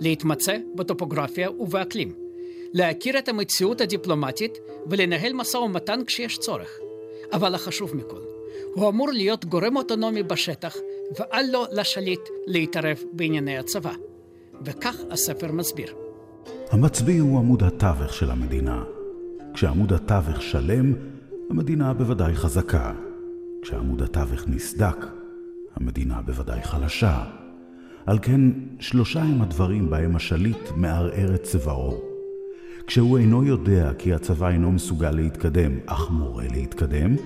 להתמצא 0.00 0.56
בטופוגרפיה 0.74 1.50
ובאקלים, 1.50 2.12
להכיר 2.72 3.18
את 3.18 3.28
המציאות 3.28 3.80
הדיפלומטית 3.80 4.58
ולנהל 4.86 5.32
משא 5.32 5.56
ומתן 5.56 6.00
כשיש 6.06 6.38
צורך. 6.38 6.78
אבל 7.32 7.54
החשוב 7.54 7.96
מכל, 7.96 8.20
הוא 8.74 8.88
אמור 8.88 9.08
להיות 9.10 9.44
גורם 9.44 9.76
אוטונומי 9.76 10.22
בשטח, 10.22 10.76
ואל 11.18 11.46
לו 11.52 11.64
לשליט 11.72 12.20
להתערב 12.46 13.02
בענייני 13.12 13.58
הצבא. 13.58 13.92
וכך 14.64 14.96
הספר 15.10 15.52
מסביר. 15.52 15.94
המצביא 16.70 17.20
הוא 17.20 17.38
עמוד 17.38 17.62
התווך 17.62 18.14
של 18.14 18.30
המדינה. 18.30 18.84
כשעמוד 19.54 19.92
התווך 19.92 20.42
שלם, 20.42 20.92
המדינה 21.50 21.94
בוודאי 21.94 22.34
חזקה. 22.34 22.92
כשעמוד 23.62 24.02
התווך 24.02 24.44
נסדק, 24.46 24.96
המדינה 25.74 26.22
בוודאי 26.22 26.62
חלשה. 26.62 27.45
על 28.06 28.18
כן, 28.22 28.40
שלושה 28.80 29.22
הם 29.22 29.42
הדברים 29.42 29.90
בהם 29.90 30.16
השליט 30.16 30.70
מערער 30.76 31.34
את 31.34 31.42
צבאו. 31.42 32.00
כשהוא 32.86 33.18
אינו 33.18 33.44
יודע 33.44 33.92
כי 33.98 34.14
הצבא 34.14 34.48
אינו 34.48 34.72
מסוגל 34.72 35.10
להתקדם, 35.10 35.72
אך 35.86 36.10
מורה 36.10 36.44
להתקדם, 36.50 37.16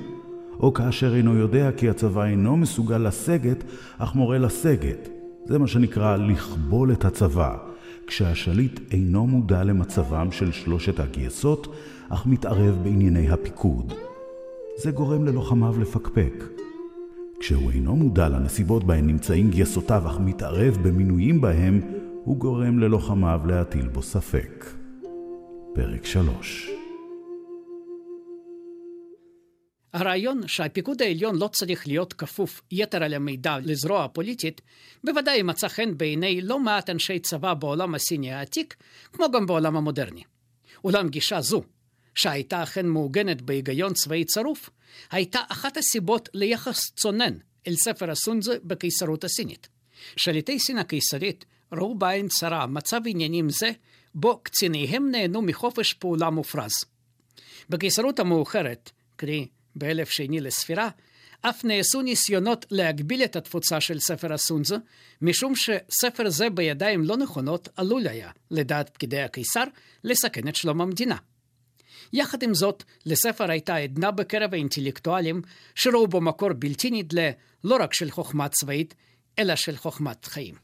או 0.60 0.74
כאשר 0.74 1.14
אינו 1.14 1.36
יודע 1.36 1.72
כי 1.76 1.88
הצבא 1.88 2.24
אינו 2.24 2.56
מסוגל 2.56 2.98
לסגת, 2.98 3.64
אך 3.98 4.14
מורה 4.14 4.38
לסגת. 4.38 5.08
זה 5.44 5.58
מה 5.58 5.66
שנקרא 5.66 6.16
לכבול 6.16 6.92
את 6.92 7.04
הצבא, 7.04 7.56
כשהשליט 8.06 8.80
אינו 8.92 9.26
מודע 9.26 9.64
למצבם 9.64 10.32
של 10.32 10.52
שלושת 10.52 11.00
הגייסות, 11.00 11.74
אך 12.08 12.26
מתערב 12.26 12.78
בענייני 12.82 13.30
הפיקוד. 13.30 13.92
זה 14.82 14.90
גורם 14.90 15.24
ללוחמיו 15.24 15.80
לפקפק. 15.80 16.44
כשהוא 17.40 17.70
אינו 17.70 17.96
מודע 17.96 18.28
לנסיבות 18.28 18.84
בהן 18.84 19.06
נמצאים 19.06 19.50
גייסותיו, 19.50 20.02
אך 20.06 20.18
מתערב 20.20 20.76
במינויים 20.82 21.40
בהם, 21.40 21.80
הוא 22.24 22.36
גורם 22.36 22.78
ללוחמיו 22.78 23.40
להטיל 23.46 23.88
בו 23.88 24.02
ספק. 24.02 24.64
פרק 25.74 26.06
3 26.06 26.70
הרעיון 29.92 30.40
שהפיקוד 30.46 31.02
העליון 31.02 31.36
לא 31.36 31.48
צריך 31.48 31.86
להיות 31.86 32.12
כפוף 32.12 32.62
יתר 32.70 33.04
על 33.04 33.14
המידע 33.14 33.58
לזרוע 33.62 34.04
הפוליטית, 34.04 34.60
בוודאי 35.04 35.42
מצא 35.42 35.68
חן 35.68 35.96
בעיני 35.96 36.40
לא 36.40 36.60
מעט 36.60 36.90
אנשי 36.90 37.18
צבא 37.18 37.54
בעולם 37.54 37.94
הסיני 37.94 38.32
העתיק, 38.32 38.76
כמו 39.12 39.30
גם 39.30 39.46
בעולם 39.46 39.76
המודרני. 39.76 40.22
אולם 40.84 41.08
גישה 41.08 41.40
זו, 41.40 41.62
שהייתה 42.14 42.62
אכן 42.62 42.86
מעוגנת 42.86 43.42
בהיגיון 43.42 43.94
צבאי 43.94 44.24
צרוף, 44.24 44.70
הייתה 45.10 45.40
אחת 45.48 45.76
הסיבות 45.76 46.28
ליחס 46.34 46.90
צונן 46.90 47.34
אל 47.66 47.74
ספר 47.74 48.10
הסונזה 48.10 48.56
בקיסרות 48.64 49.24
הסינית. 49.24 49.68
שליטי 50.16 50.58
סין 50.58 50.78
הקיסרית 50.78 51.44
ראו 51.72 51.94
בעין 51.94 52.28
צרה 52.28 52.66
מצב 52.66 53.00
עניינים 53.06 53.50
זה, 53.50 53.70
בו 54.14 54.40
קציניהם 54.42 55.10
נהנו 55.10 55.42
מחופש 55.42 55.92
פעולה 55.92 56.30
מופרז. 56.30 56.72
בקיסרות 57.68 58.18
המאוחרת, 58.20 58.90
קרי 59.16 59.46
באלף 59.76 60.10
שני 60.10 60.40
לספירה, 60.40 60.88
אף 61.40 61.64
נעשו 61.64 62.02
ניסיונות 62.02 62.66
להגביל 62.70 63.24
את 63.24 63.36
התפוצה 63.36 63.80
של 63.80 64.00
ספר 64.00 64.32
הסונזה, 64.32 64.76
משום 65.22 65.52
שספר 65.56 66.30
זה 66.30 66.50
בידיים 66.50 67.04
לא 67.04 67.16
נכונות 67.16 67.68
עלול 67.76 68.08
היה, 68.08 68.30
לדעת 68.50 68.90
פקידי 68.90 69.20
הקיסר, 69.20 69.64
לסכן 70.04 70.48
את 70.48 70.56
שלום 70.56 70.80
המדינה. 70.80 71.16
יחד 72.12 72.42
עם 72.42 72.54
זאת, 72.54 72.84
לספר 73.06 73.50
הייתה 73.50 73.76
עדנה 73.76 74.10
בקרב 74.10 74.54
האינטלקטואלים, 74.54 75.42
שראו 75.74 76.06
בו 76.06 76.20
מקור 76.20 76.52
בלתי 76.52 76.90
נדלה 76.90 77.30
לא 77.64 77.76
רק 77.80 77.94
של 77.94 78.10
חוכמה 78.10 78.48
צבאית, 78.48 78.94
אלא 79.38 79.56
של 79.56 79.76
חוכמת 79.76 80.24
חיים. 80.24 80.54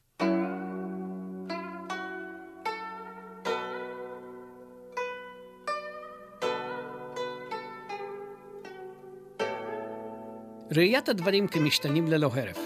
ראיית 10.76 11.08
הדברים 11.08 11.48
כמשתנים 11.48 12.06
ללא 12.06 12.30
הרף. 12.34 12.58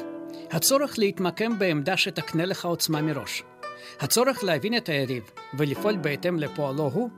הצורך 0.51 0.99
להתמקם 0.99 1.59
בעמדה 1.59 1.97
שתקנה 1.97 2.45
לך 2.45 2.65
עוצמה 2.65 3.03
מראש. 3.03 3.43
הצורך 4.01 4.45
להבין 4.45 4.77
את 4.77 4.89
היריב 4.89 5.31
ולפעול 5.59 5.97
בהתאם 5.97 6.39
לפועלו 6.39 6.91
הוא. 6.93 7.11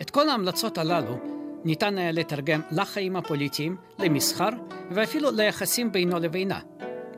את 0.00 0.10
כל 0.10 0.28
ההמלצות 0.28 0.78
הללו 0.78 1.18
ניתן 1.64 1.98
היה 1.98 2.12
לתרגם 2.12 2.60
לחיים 2.70 3.16
הפוליטיים, 3.16 3.76
למסחר 3.98 4.48
ואפילו 4.90 5.30
ליחסים 5.30 5.92
בינו 5.92 6.18
לבינה. 6.18 6.60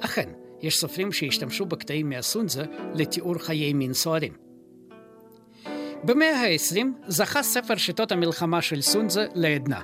אכן, 0.00 0.28
יש 0.62 0.76
סופרים 0.76 1.12
שהשתמשו 1.12 1.66
בקטעים 1.66 2.08
מהסונזה 2.08 2.64
לתיאור 2.94 3.38
חיי 3.38 3.72
מין 3.72 3.92
סוערים. 3.92 4.32
במאה 6.04 6.42
ה-20 6.42 6.86
זכה 7.06 7.42
ספר 7.42 7.76
שיטות 7.76 8.12
המלחמה 8.12 8.62
של 8.62 8.80
סונזה 8.80 9.26
לעדנה. 9.34 9.80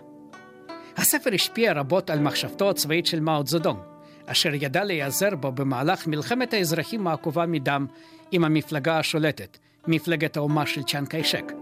הספר 0.97 1.35
השפיע 1.35 1.73
רבות 1.73 2.11
על 2.11 2.21
מחשבתו 2.21 2.71
הצבאית 2.71 3.07
של 3.07 3.21
מאו 3.21 3.45
צזדונג, 3.45 3.79
אשר 4.27 4.55
ידע 4.55 4.85
להיעזר 4.85 5.35
בו 5.35 5.53
במהלך 5.53 6.07
מלחמת 6.07 6.55
האזרחים 6.55 7.07
העקובה 7.07 7.47
מדם 7.47 7.87
עם 8.31 8.45
המפלגה 8.45 8.99
השולטת, 8.99 9.59
מפלגת 9.87 10.37
האומה 10.37 10.67
של 10.67 10.83
צ'אן 10.83 11.07
קיישק. 11.07 11.53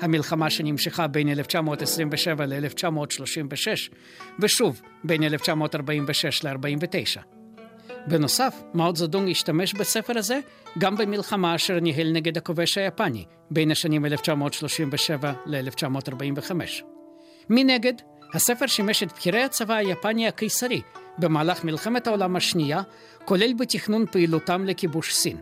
המלחמה 0.00 0.50
שנמשכה 0.50 1.06
בין 1.06 1.28
1927 1.28 2.46
ל-1936, 2.46 3.66
ושוב 4.38 4.80
בין 5.04 5.22
1946 5.22 6.44
ל-49. 6.44 7.20
בנוסף, 8.06 8.62
מאו 8.74 8.96
זדונג 8.96 9.30
השתמש 9.30 9.74
בספר 9.74 10.18
הזה 10.18 10.40
גם 10.78 10.96
במלחמה 10.96 11.54
אשר 11.54 11.80
ניהל 11.80 12.12
נגד 12.12 12.36
הכובש 12.38 12.78
היפני 12.78 13.24
בין 13.50 13.70
השנים 13.70 14.04
1937 14.04 15.32
ל-1945. 15.46 16.52
מנגד, 17.50 17.92
הספר 18.34 18.66
שימש 18.66 19.02
את 19.02 19.12
בכירי 19.12 19.42
הצבא 19.42 19.74
היפני 19.74 20.28
הקיסרי 20.28 20.80
במהלך 21.18 21.64
מלחמת 21.64 22.06
העולם 22.06 22.36
השנייה, 22.36 22.82
כולל 23.24 23.54
בתכנון 23.58 24.06
פעילותם 24.10 24.64
לכיבוש 24.64 25.14
סין. 25.14 25.36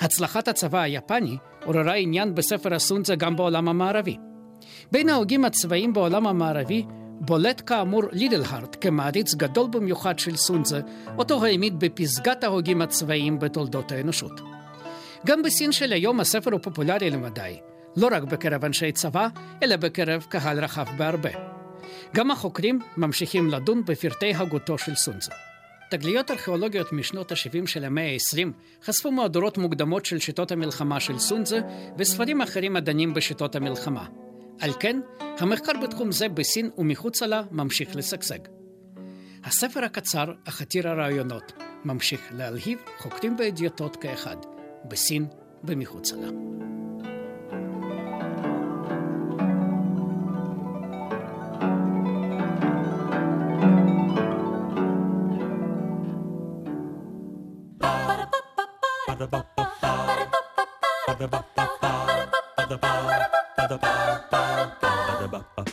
הצלחת 0.00 0.48
הצבא 0.48 0.80
היפני 0.80 1.36
עוררה 1.64 1.94
עניין 1.94 2.34
בספר 2.34 2.74
הסונזה 2.74 3.14
גם 3.14 3.36
בעולם 3.36 3.68
המערבי. 3.68 4.16
בין 4.92 5.08
ההוגים 5.08 5.44
הצבאיים 5.44 5.92
בעולם 5.92 6.26
המערבי 6.26 6.84
בולט 7.20 7.62
כאמור 7.66 8.02
לידלהארט 8.12 8.76
כמעריץ 8.80 9.34
גדול 9.34 9.68
במיוחד 9.70 10.18
של 10.18 10.36
סונזה, 10.36 10.80
אותו 11.18 11.44
העמיד 11.44 11.78
בפסגת 11.78 12.44
ההוגים 12.44 12.82
הצבאיים 12.82 13.38
בתולדות 13.38 13.92
האנושות. 13.92 14.40
גם 15.26 15.42
בסין 15.42 15.72
של 15.72 15.92
היום 15.92 16.20
הספר 16.20 16.52
הוא 16.52 16.60
פופולרי 16.60 17.10
למדי, 17.10 17.58
לא 17.96 18.08
רק 18.12 18.22
בקרב 18.22 18.64
אנשי 18.64 18.92
צבא, 18.92 19.28
אלא 19.62 19.76
בקרב 19.76 20.26
קהל 20.28 20.64
רחב 20.64 20.86
בהרבה. 20.96 21.30
גם 22.14 22.30
החוקרים 22.30 22.78
ממשיכים 22.96 23.50
לדון 23.50 23.84
בפרטי 23.84 24.34
הגותו 24.34 24.78
של 24.78 24.94
סונזה. 24.94 25.32
תגליות 25.96 26.30
ארכיאולוגיות 26.30 26.92
משנות 26.92 27.32
ה-70 27.32 27.66
של 27.66 27.84
המאה 27.84 28.12
ה-20 28.12 28.48
חשפו 28.84 29.10
מהדורות 29.10 29.58
מוקדמות 29.58 30.04
של 30.04 30.18
שיטות 30.18 30.52
המלחמה 30.52 31.00
של 31.00 31.18
סונזה 31.18 31.60
וספרים 31.98 32.40
אחרים 32.40 32.76
הדנים 32.76 33.14
בשיטות 33.14 33.56
המלחמה. 33.56 34.06
על 34.60 34.72
כן, 34.80 35.00
המחקר 35.20 35.72
בתחום 35.82 36.12
זה 36.12 36.28
בסין 36.28 36.70
ומחוצה 36.78 37.26
לה 37.26 37.42
ממשיך 37.50 37.96
לשגשג. 37.96 38.38
הספר 39.44 39.84
הקצר, 39.84 40.32
אך 40.44 40.62
עתיר 40.62 40.88
הרעיונות, 40.88 41.52
ממשיך 41.84 42.20
להלהיב 42.32 42.78
חוקרים 42.98 43.36
ואדיוטות 43.38 43.96
כאחד, 43.96 44.36
בסין 44.84 45.26
ומחוצה 45.64 46.16
לה. 46.16 46.28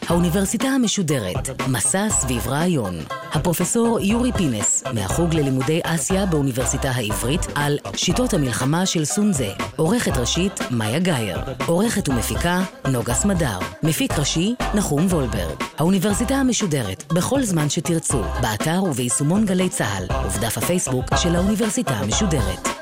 האוניברסיטה 0.09 0.67
המשודרת, 0.67 1.61
מסע 1.67 2.09
סביב 2.09 2.47
רעיון. 2.47 2.95
הפרופסור 3.33 3.99
יורי 3.99 4.31
פינס, 4.31 4.83
מהחוג 4.93 5.33
ללימודי 5.33 5.79
אסיה 5.83 6.25
באוניברסיטה 6.25 6.89
העברית, 6.89 7.41
על 7.55 7.77
שיטות 7.95 8.33
המלחמה 8.33 8.85
של 8.85 9.05
סונזה. 9.05 9.49
עורכת 9.75 10.17
ראשית, 10.17 10.59
מאיה 10.71 10.99
גאייר. 10.99 11.39
עורכת 11.65 12.09
ומפיקה, 12.09 12.61
נוגה 12.91 13.13
סמדר. 13.13 13.59
מפיק 13.83 14.11
ראשי, 14.19 14.55
נחום 14.75 15.05
וולברג. 15.05 15.63
האוניברסיטה 15.77 16.35
המשודרת, 16.35 17.13
בכל 17.13 17.43
זמן 17.43 17.69
שתרצו, 17.69 18.21
באתר 18.41 18.83
וביישומון 18.83 19.45
גלי 19.45 19.69
צה"ל, 19.69 20.03
ובדף 20.25 20.57
הפייסבוק 20.57 21.05
של 21.15 21.35
האוניברסיטה 21.35 21.93
המשודרת. 21.93 22.80